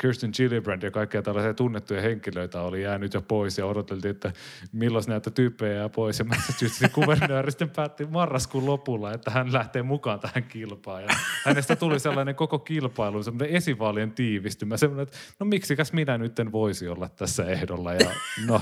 [0.00, 4.32] Kirsten Gillibrand ja kaikkia tällaisia tunnettuja henkilöitä oli jäänyt jo pois ja odoteltiin, että
[4.72, 6.18] milloin näitä tyyppejä jää pois.
[6.18, 11.02] Ja Massachusettsin kuvernööri sitten päätti marraskuun lopulla, että hän lähtee mukaan tähän kilpaan.
[11.02, 11.08] Ja
[11.44, 16.52] hänestä tuli sellainen koko kilpailu, semmoinen esivaalien tiivistymä, semmoinen, että no miksikäs minä nyt en
[16.52, 17.94] voisi olla tässä ehdolla.
[17.94, 18.10] Ja
[18.46, 18.60] no,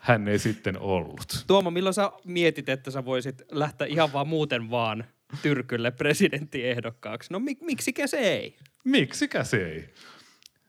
[0.00, 1.44] hän ei sitten ollut.
[1.46, 5.04] Tuomo, milloin sä mietit, että sä voisit lähteä ihan vaan muuten vaan
[5.42, 7.32] tyrkylle presidenttiehdokkaaksi?
[7.32, 8.56] No mik, miksikä se ei?
[8.86, 9.88] Miksikä se ei?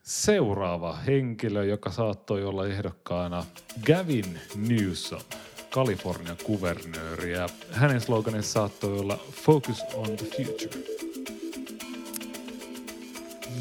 [0.04, 3.46] Seuraava henkilö, joka saattoi olla ehdokkaana,
[3.86, 5.22] Gavin Newsom,
[5.70, 7.32] Kalifornian kuvernööri.
[7.32, 10.84] Ja hänen sloganinsa saattoi olla Focus on the Future.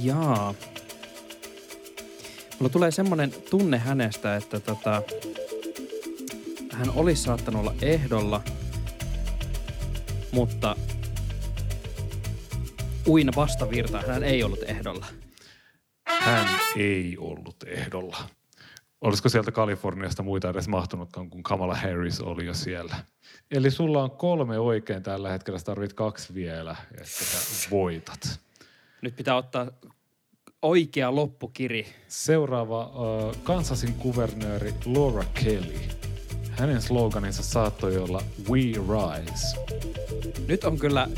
[0.03, 0.55] Jaa.
[2.59, 5.03] Mulla tulee semmoinen tunne hänestä, että tota,
[6.73, 8.43] hän olisi saattanut olla ehdolla,
[10.33, 10.77] mutta
[13.07, 15.07] uina vastavirta hän ei ollut ehdolla.
[16.07, 18.17] Hän ei ollut ehdolla.
[19.01, 22.97] Olisiko sieltä Kaliforniasta muita edes mahtunutkaan, kun Kamala Harris oli jo siellä.
[23.51, 28.41] Eli sulla on kolme oikein tällä hetkellä, sä tarvit kaksi vielä, että sä voitat.
[29.03, 29.67] Nyt pitää ottaa
[30.63, 31.87] oikea loppukiri.
[32.09, 36.06] Seuraava uh, Kansasin kuvernööri Laura Kelly.
[36.57, 39.57] Hänen sloganinsa saattoi olla We Rise.
[40.49, 41.09] Nyt on kyllä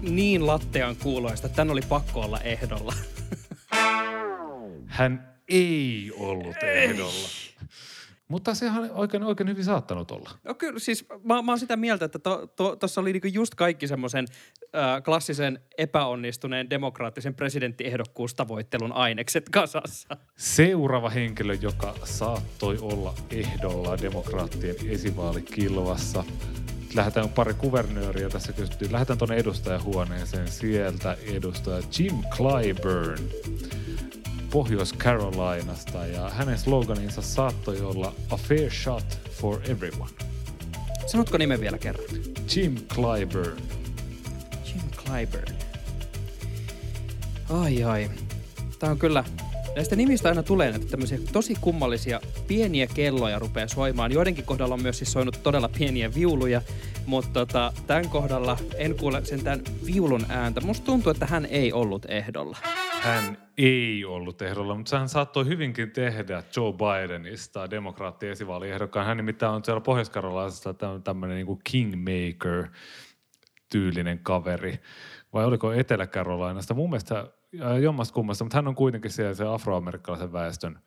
[0.00, 2.94] niin lattean kuuloista, että tän oli pakko olla ehdolla.
[4.86, 7.28] Hän ei ollut ehdolla.
[8.28, 10.30] Mutta sehän on oikein, oikein hyvin saattanut olla.
[10.44, 13.54] No kyllä, siis mä, mä oon sitä mieltä, että tuossa to, tossa oli niinku just
[13.54, 14.26] kaikki semmoisen
[14.76, 20.16] äh, klassisen epäonnistuneen demokraattisen presidenttiehdokkuustavoittelun ainekset kasassa.
[20.36, 26.24] Seuraava henkilö, joka saattoi olla ehdolla demokraattien esivaalikilvassa.
[26.94, 28.92] Lähdetään pari kuvernööriä tässä kysyttiin.
[28.92, 30.48] Lähdetään tuonne edustajahuoneeseen.
[30.48, 33.18] Sieltä edustaja Jim Clyburn
[34.50, 40.10] Pohjois-Carolinasta ja hänen sloganinsa saattoi olla A fair shot for everyone.
[41.06, 42.04] Sanotko nimen vielä kerran?
[42.56, 43.56] Jim Clyburn.
[44.66, 45.54] Jim Clyburn.
[47.50, 48.10] Ai ai.
[48.78, 49.24] Tää on kyllä...
[49.76, 54.12] Näistä nimistä aina tulee näitä tämmöisiä tosi kummallisia pieniä kelloja rupeaa soimaan.
[54.12, 56.62] Joidenkin kohdalla on myös siis soinut todella pieniä viuluja,
[57.06, 60.60] mutta tota, tämän kohdalla en kuule sentään viulun ääntä.
[60.60, 62.58] Musta tuntuu, että hän ei ollut ehdolla.
[63.00, 69.06] Hän ei ollut ehdolla, mutta hän saattoi hyvinkin tehdä Joe Bidenista demokraattien esivaaliehdokkaan.
[69.06, 70.12] Hän nimittäin on siellä pohjois
[71.04, 74.80] tämmöinen niin kingmaker-tyylinen kaveri.
[75.32, 76.74] Vai oliko Etelä-Carolinasta?
[76.74, 77.26] Mun mielestä äh,
[77.80, 80.78] jommasta kummasta, mutta hän on kuitenkin siellä se afroamerikkalaisen väestön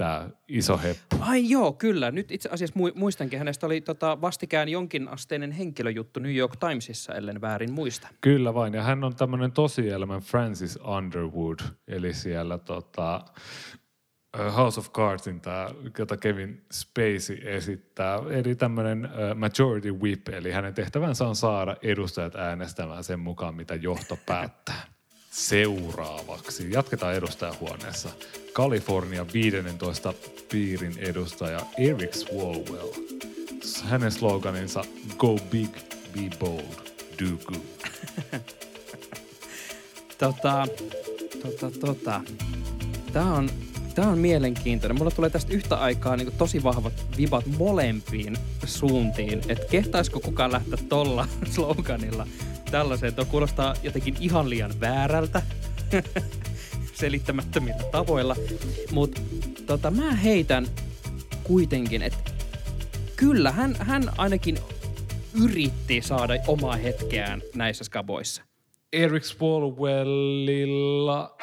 [0.00, 1.16] tämä iso heppu.
[1.20, 2.10] Ai joo, kyllä.
[2.10, 7.40] Nyt itse asiassa mu- muistankin, hänestä oli tota vastikään jonkinasteinen henkilöjuttu New York Timesissa, ellen
[7.40, 8.08] väärin muista.
[8.20, 11.58] Kyllä vain, ja hän on tämmöinen tosielämän Francis Underwood,
[11.88, 13.24] eli siellä tota,
[14.56, 21.28] House of Cardsin, tämä, jota Kevin Spacey esittää, eli tämmöinen majority whip, eli hänen tehtävänsä
[21.28, 24.82] on saada edustajat äänestämään sen mukaan, mitä johto päättää.
[25.30, 28.08] Seuraavaksi jatketaan edustajahuoneessa.
[28.52, 30.14] Kalifornian 15
[30.50, 32.92] piirin edustaja Eric Swalwell.
[33.84, 34.84] Hänen sloganinsa
[35.18, 35.70] Go big,
[36.12, 36.74] be bold,
[37.20, 37.60] do good.
[40.18, 40.66] Tota,
[41.42, 42.20] tota, tota.
[43.12, 43.50] Tää on,
[43.94, 44.98] tää on mielenkiintoinen.
[44.98, 49.40] Mulla tulee tästä yhtä aikaa niin tosi vahvat vibat molempiin suuntiin.
[49.48, 52.26] Että kehtaisiko kukaan lähteä tolla sloganilla
[52.70, 53.14] tällaiseen.
[53.14, 55.42] Tuo kuulostaa jotenkin ihan liian väärältä
[57.00, 58.36] selittämättömillä tavoilla.
[58.92, 59.20] Mutta
[59.66, 60.66] tota, mä heitän
[61.44, 62.30] kuitenkin, että
[63.16, 64.58] kyllä hän, hän ainakin
[65.44, 68.42] yritti saada omaa hetkeään näissä skaboissa.
[68.92, 71.36] Eric Swalwellilla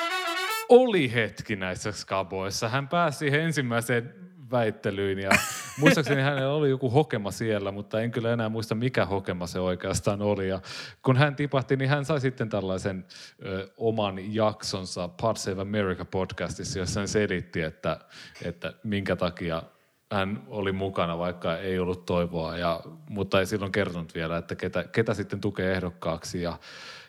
[0.70, 2.70] oli hetki näissä skaboissa.
[2.70, 5.30] Hän pääsi siihen ensimmäiseen väittelyyn ja
[5.80, 10.22] muistaakseni hänellä oli joku hokema siellä, mutta en kyllä enää muista mikä hokema se oikeastaan
[10.22, 10.50] oli.
[10.50, 10.62] Ja
[11.02, 13.06] kun hän tipahti, niin hän sai sitten tällaisen
[13.46, 18.00] ö, oman jaksonsa Pod Save America podcastissa, jossa hän selitti, että,
[18.44, 19.64] että minkä takia
[20.12, 24.84] hän oli mukana, vaikka ei ollut toivoa, ja, mutta ei silloin kertonut vielä, että ketä,
[24.84, 26.42] ketä sitten tukee ehdokkaaksi.
[26.42, 26.60] Ja,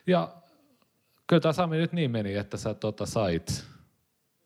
[0.06, 0.28] ja
[1.26, 3.64] kyllä tämä Sami nyt niin meni, että sä tota, sait,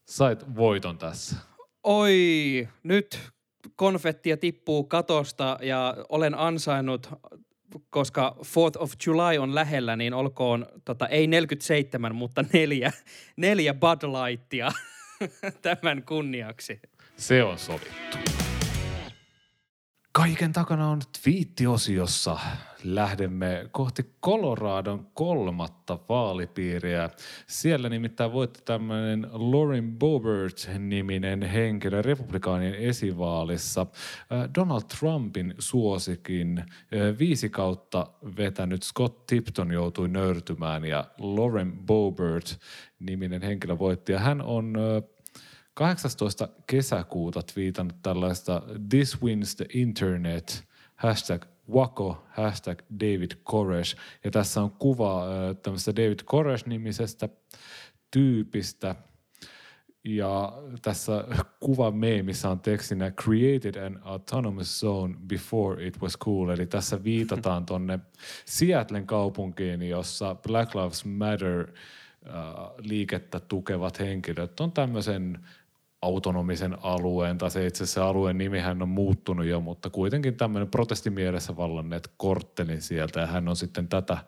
[0.05, 1.37] sait voiton tässä.
[1.85, 3.21] Oi, nyt
[3.77, 7.11] konfettia tippuu katosta ja olen ansainnut,
[7.91, 12.93] koska 4th of July on lähellä, niin olkoon tota, ei 47, mutta neljä,
[13.37, 14.71] neljä Bud Lightia
[15.63, 16.81] tämän kunniaksi.
[17.17, 18.52] Se on sovittu.
[20.13, 22.39] Kaiken takana on twiittiosiossa.
[22.85, 27.11] Lähdemme kohti Coloradon kolmatta vaalipiiriä.
[27.47, 33.81] Siellä nimittäin voitti tämmöinen Lauren Boebert-niminen henkilö republikaanien esivaalissa.
[33.81, 36.67] Äh, Donald Trumpin suosikin äh,
[37.19, 44.13] viisi kautta vetänyt Scott Tipton joutui nöyrtymään ja Lauren Boebert-niminen henkilö voitti.
[44.13, 45.12] Ja hän on äh,
[45.75, 46.49] 18.
[46.67, 50.65] kesäkuuta twiitannut tällaista This wins the internet,
[50.97, 53.97] hashtag Wako, hashtag David Koresh.
[54.25, 55.25] Ja tässä on kuva
[55.63, 57.29] tämmöistä David Koresh-nimisestä
[58.11, 58.95] tyypistä.
[60.05, 61.25] Ja tässä
[61.61, 66.49] kuva meemissä on tekstinä Created an autonomous zone before it was cool.
[66.49, 67.99] Eli tässä viitataan tonne
[68.45, 71.73] Seattlen kaupunkiin, jossa Black Lives Matter
[72.79, 75.39] liikettä tukevat henkilöt on tämmöisen
[76.03, 81.57] autonomisen alueen, tai se itse asiassa alueen nimihän on muuttunut jo, mutta kuitenkin tämmöinen protestimielessä
[81.57, 84.19] vallanneet korttelin sieltä, ja hän on sitten tätä,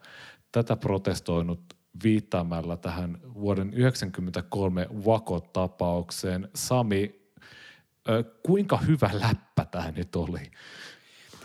[0.52, 1.60] tätä protestoinut
[2.04, 6.48] viittaamalla tähän vuoden 1993 Wako-tapaukseen.
[6.54, 7.30] Sami,
[8.42, 10.50] kuinka hyvä läppä tämä nyt oli?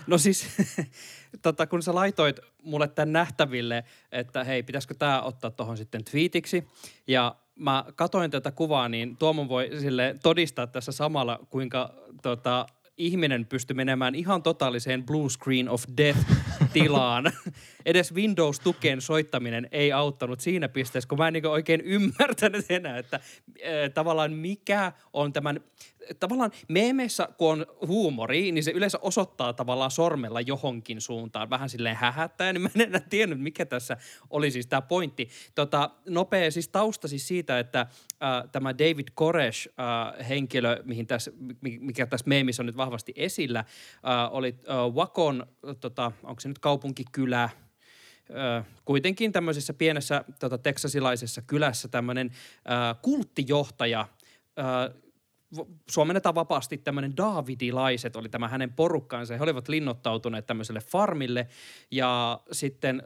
[0.08, 0.48] No siis,
[1.42, 6.68] tota, kun sä laitoit mulle tämän nähtäville, että hei, pitäisikö tämä ottaa tuohon sitten twiitiksi,
[7.08, 12.66] ja mä katoin tätä kuvaa, niin Tuomon voi sille todistaa tässä samalla, kuinka tota,
[12.98, 15.84] ihminen pystyi menemään ihan totaaliseen blue screen of
[16.60, 17.32] death-tilaan.
[17.86, 23.16] Edes Windows-tukeen soittaminen ei auttanut siinä pisteessä, kun mä en niin oikein ymmärtänyt enää, että
[23.16, 25.60] äh, tavallaan mikä on tämän
[26.20, 31.96] tavallaan meemeissä, kun on huumori, niin se yleensä osoittaa tavallaan sormella johonkin suuntaan, vähän silleen
[31.96, 33.98] hähättää, niin mä en enää tiennyt, mikä tässä
[34.30, 35.30] oli siis tämä pointti.
[35.56, 37.88] Tota, nopea siis tausta siis siitä, että äh,
[38.52, 43.66] tämä David Koresh äh, henkilö, mihin tässä, mikä tässä meemissä on nyt vahvasti esillä, äh,
[44.32, 45.46] oli äh, Wakon,
[45.80, 47.50] tota, onko se nyt kaupunkikylä,
[48.86, 52.32] kuitenkin tämmöisessä pienessä tota, teksasilaisessa kylässä tämmöinen
[53.02, 54.00] kulttijohtaja,
[54.60, 54.96] äh,
[55.90, 59.38] suomennetaan vapaasti tämmöinen Davidilaiset oli tämä hänen porukkaansa.
[59.38, 61.48] He olivat linnoittautuneet tämmöiselle farmille
[61.92, 63.04] ja sitten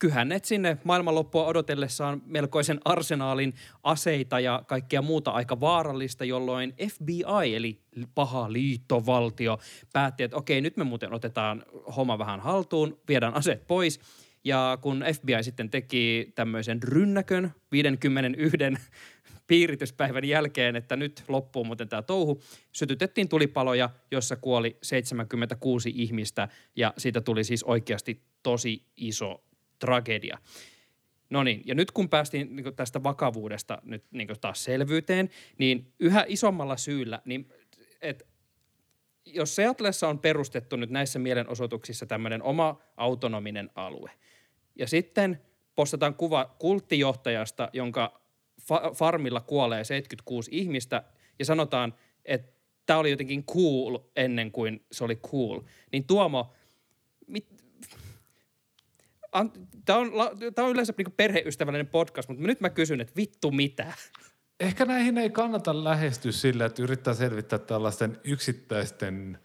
[0.00, 7.80] kyhänneet sinne maailmanloppua odotellessaan melkoisen arsenaalin aseita ja kaikkea muuta aika vaarallista, jolloin FBI eli
[8.14, 9.58] paha liittovaltio
[9.92, 11.62] päätti, että okei, nyt me muuten otetaan
[11.96, 14.00] homma vähän haltuun, viedään aseet pois.
[14.44, 18.58] Ja kun FBI sitten teki tämmöisen rynnäkön 51
[19.46, 22.42] piirityspäivän jälkeen, että nyt loppuu muuten tämä touhu,
[22.72, 29.49] sytytettiin tulipaloja, jossa kuoli 76 ihmistä ja siitä tuli siis oikeasti tosi iso
[29.80, 30.38] tragedia.
[31.30, 36.24] No niin, ja nyt kun päästiin niin tästä vakavuudesta nyt niin taas selvyyteen, niin yhä
[36.28, 37.48] isommalla syyllä, niin
[38.00, 38.24] että
[39.26, 44.10] jos Seattleissa on perustettu nyt näissä mielenosoituksissa tämmöinen oma autonominen alue,
[44.76, 45.40] ja sitten
[45.74, 48.20] postataan kuva kulttijohtajasta, jonka
[48.60, 51.02] fa- farmilla kuolee 76 ihmistä,
[51.38, 52.52] ja sanotaan, että
[52.86, 55.60] tämä oli jotenkin cool ennen kuin se oli cool,
[55.92, 56.52] niin Tuomo,
[59.84, 60.12] Tämä on,
[60.58, 63.92] on yleensä niinku perheystävällinen podcast, mutta nyt mä kysyn, että vittu mitä?
[64.60, 69.38] Ehkä näihin ei kannata lähestyä sillä, että yrittää selvittää tällaisten yksittäisten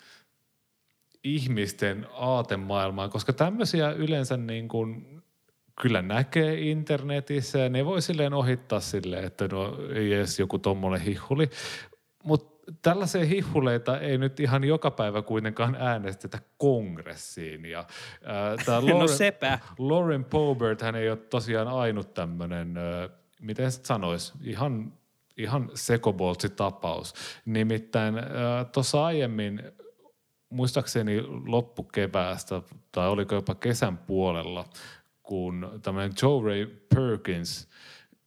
[1.24, 5.22] ihmisten aatemaailmaa, koska tämmöisiä yleensä niin kuin
[5.82, 11.02] kyllä näkee internetissä ja ne voi silleen ohittaa silleen, että no ei edes joku tommonen
[11.02, 11.50] hihuli.
[12.24, 17.66] Mutta tällaisia hihuleita ei nyt ihan joka päivä kuitenkaan äänestetä kongressiin.
[17.66, 17.86] Ja,
[18.24, 19.59] ää, tää no Lauren, sepä.
[19.78, 22.74] Lauren Boebert, hän ei ole tosiaan ainut tämmöinen,
[23.41, 24.93] miten sit sanois, ihan,
[25.38, 27.13] ihan sekoboltsi-tapaus.
[27.45, 28.16] Nimittäin
[28.72, 29.63] tuossa aiemmin
[30.49, 32.61] muistaakseni loppukeväästä,
[32.91, 34.66] tai oliko jopa kesän puolella,
[35.24, 37.68] kun tämmöinen Joe Ray Perkins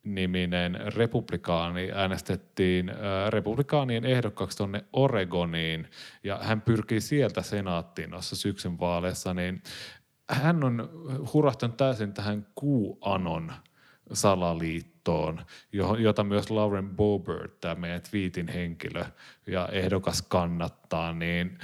[0.05, 2.93] niminen republikaani äänestettiin
[3.29, 5.89] republikaanien ehdokkaaksi tuonne Oregoniin.
[6.25, 9.63] Ja hän pyrkii sieltä senaattiin noissa syksyn vaaleissa, niin
[10.31, 10.91] hän on
[11.35, 13.53] hurahtanut täysin tähän QAnon
[14.13, 15.41] salaliittoon,
[15.99, 19.05] jota myös Lauren Boebert, tämä meidän tweetin henkilö
[19.47, 21.59] ja ehdokas kannattaa, niin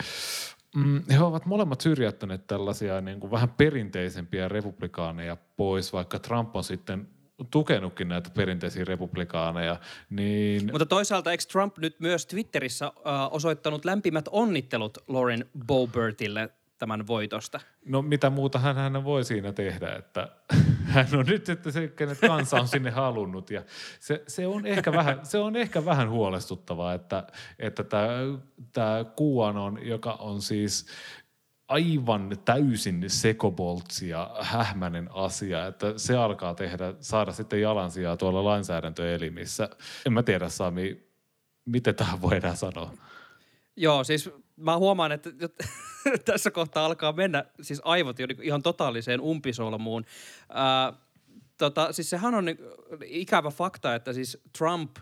[0.75, 6.65] Mm, he ovat molemmat syrjäyttäneet tällaisia niin kuin vähän perinteisempiä republikaaneja pois, vaikka Trump on
[6.65, 7.09] sitten
[7.51, 9.77] tukenutkin näitä perinteisiä republikaaneja.
[10.11, 10.71] Niin...
[10.71, 12.93] Mutta toisaalta eikö Trump nyt myös Twitterissä äh,
[13.31, 17.61] osoittanut lämpimät onnittelut Lauren Bobertille tämän voitosta?
[17.85, 20.29] No mitä muuta hän, hän voi siinä tehdä, että
[20.95, 23.51] hän on nyt että se, kenet kansa on sinne halunnut.
[23.51, 23.63] Ja
[24.01, 27.27] se, se, on ehkä vähän, se on ehkä vähän huolestuttavaa, että,
[27.59, 28.09] että tämä,
[28.73, 30.87] tämä QAnon, joka on siis
[31.75, 39.69] aivan täysin sekoboltsi ja hähmäinen asia, että se alkaa tehdä, saada sitten jalansijaa tuolla lainsäädäntöelimissä.
[40.07, 41.09] En mä tiedä Sami,
[41.65, 42.95] miten tähän voidaan sanoa.
[43.77, 45.31] Joo, siis mä huomaan, että
[46.25, 50.05] tässä kohtaa alkaa mennä siis aivot jo ihan totaaliseen umpisolmuun.
[50.49, 50.93] Ää,
[51.59, 52.47] tota, siis sehän on
[53.05, 54.97] ikävä fakta, että siis Trump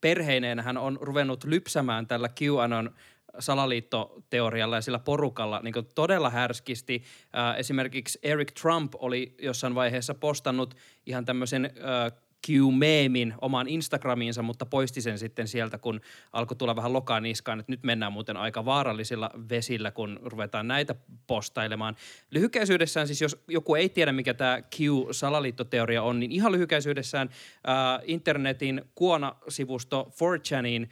[0.00, 2.94] perheineen hän on ruvennut lypsämään tällä QAnon
[3.38, 7.02] salaliittoteorialla ja sillä porukalla niin todella härskisti.
[7.38, 10.74] Äh, esimerkiksi Eric Trump oli jossain vaiheessa postannut
[11.06, 12.12] ihan tämmöisen äh,
[12.46, 16.00] Q-meemin omaan Instagramiinsa, mutta poisti sen sitten sieltä, kun
[16.32, 20.94] alkoi tulla vähän lokaan niskaan, että nyt mennään muuten aika vaarallisilla vesillä, kun ruvetaan näitä
[21.26, 21.96] postailemaan.
[22.30, 27.28] Lyhykäisyydessään siis, jos joku ei tiedä, mikä tämä Q-salaliittoteoria on, niin ihan lyhykäisyydessään
[27.68, 30.90] äh, internetin kuona-sivusto 4chanin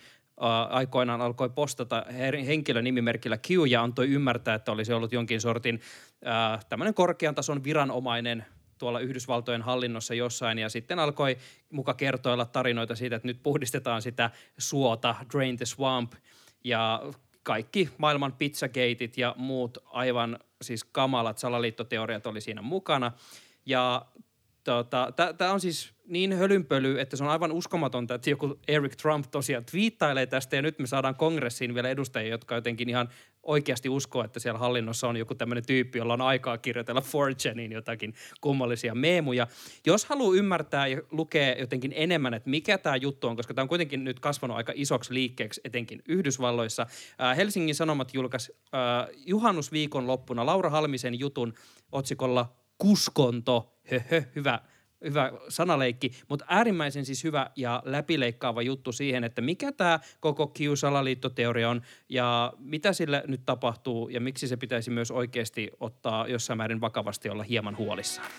[0.71, 2.05] aikoinaan alkoi postata
[2.47, 5.81] henkilönimimerkillä Q ja antoi ymmärtää, että olisi ollut jonkin sortin
[6.69, 8.45] tämmöinen korkean tason viranomainen
[8.79, 11.37] tuolla Yhdysvaltojen hallinnossa jossain ja sitten alkoi
[11.71, 16.13] muka kertoilla tarinoita siitä, että nyt puhdistetaan sitä suota, drain the swamp
[16.65, 17.03] ja
[17.43, 23.13] kaikki maailman pizzagateit ja muut aivan siis kamalat salaliittoteoriat oli siinä mukana.
[23.67, 24.07] Ja
[24.65, 29.27] tota, tämä on siis niin hölynpöly, että se on aivan uskomatonta, että joku Eric Trump
[29.31, 33.09] tosiaan twiittailee tästä ja nyt me saadaan kongressiin vielä edustajia, jotka jotenkin ihan
[33.43, 37.03] oikeasti uskoo, että siellä hallinnossa on joku tämmöinen tyyppi, jolla on aikaa kirjoitella
[37.55, 39.47] 4 jotakin kummallisia meemuja.
[39.87, 43.69] Jos haluaa ymmärtää ja lukee jotenkin enemmän, että mikä tämä juttu on, koska tämä on
[43.69, 46.87] kuitenkin nyt kasvanut aika isoksi liikkeeksi, etenkin Yhdysvalloissa.
[47.37, 48.57] Helsingin Sanomat julkaisi
[49.17, 51.55] juhannusviikon loppuna Laura Halmisen jutun
[51.93, 54.61] otsikolla Kuskonto, höhö, hyvä–
[55.05, 61.71] hyvä sanaleikki, mutta äärimmäisen siis hyvä ja läpileikkaava juttu siihen, että mikä tämä koko kiusalaliittoteoria
[61.71, 66.81] on ja mitä sille nyt tapahtuu ja miksi se pitäisi myös oikeasti ottaa jossain määrin
[66.81, 68.31] vakavasti olla hieman huolissaan.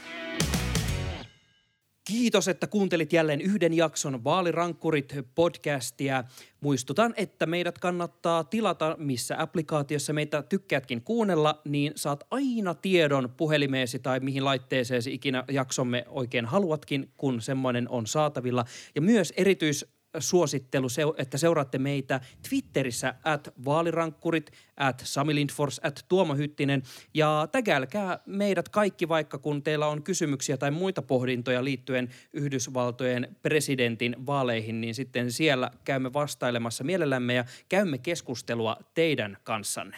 [2.07, 6.23] Kiitos, että kuuntelit jälleen yhden jakson Vaalirankkurit podcastia.
[6.61, 13.99] Muistutan, että meidät kannattaa tilata, missä applikaatiossa meitä tykkäätkin kuunnella, niin saat aina tiedon puhelimeesi
[13.99, 18.65] tai mihin laitteeseesi ikinä jaksomme oikein haluatkin, kun semmoinen on saatavilla.
[18.95, 19.85] Ja myös erityis
[20.19, 20.87] suosittelu,
[21.17, 28.69] että seuraatte meitä Twitterissä at vaalirankkurit, at Sami Lindfors, at Tuomo Hyttinen ja tägälkää meidät
[28.69, 35.31] kaikki vaikka kun teillä on kysymyksiä tai muita pohdintoja liittyen Yhdysvaltojen presidentin vaaleihin, niin sitten
[35.31, 39.97] siellä käymme vastailemassa mielellämme ja käymme keskustelua teidän kanssanne.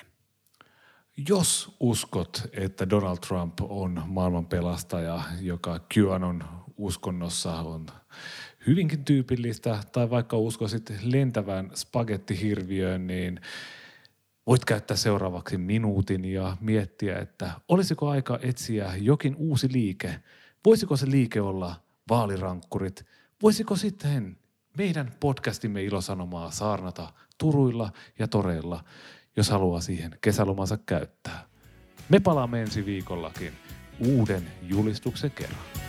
[1.30, 6.44] Jos uskot, että Donald Trump on maailman pelastaja, joka QAnon
[6.78, 7.86] uskonnossa on
[8.68, 13.40] hyvinkin tyypillistä, tai vaikka uskoisit lentävään spagettihirviöön, niin
[14.48, 20.20] voit käyttää seuraavaksi minuutin ja miettiä, että olisiko aika etsiä jokin uusi liike.
[20.66, 21.76] Voisiko se liike olla
[22.10, 23.06] vaalirankkurit?
[23.42, 24.38] Voisiko sitten
[24.78, 28.84] meidän podcastimme ilosanomaa saarnata turuilla ja toreilla,
[29.36, 31.46] jos haluaa siihen kesälomansa käyttää.
[32.10, 33.54] Me palaamme ensi viikollakin
[34.00, 35.87] uuden julistuksen kerran.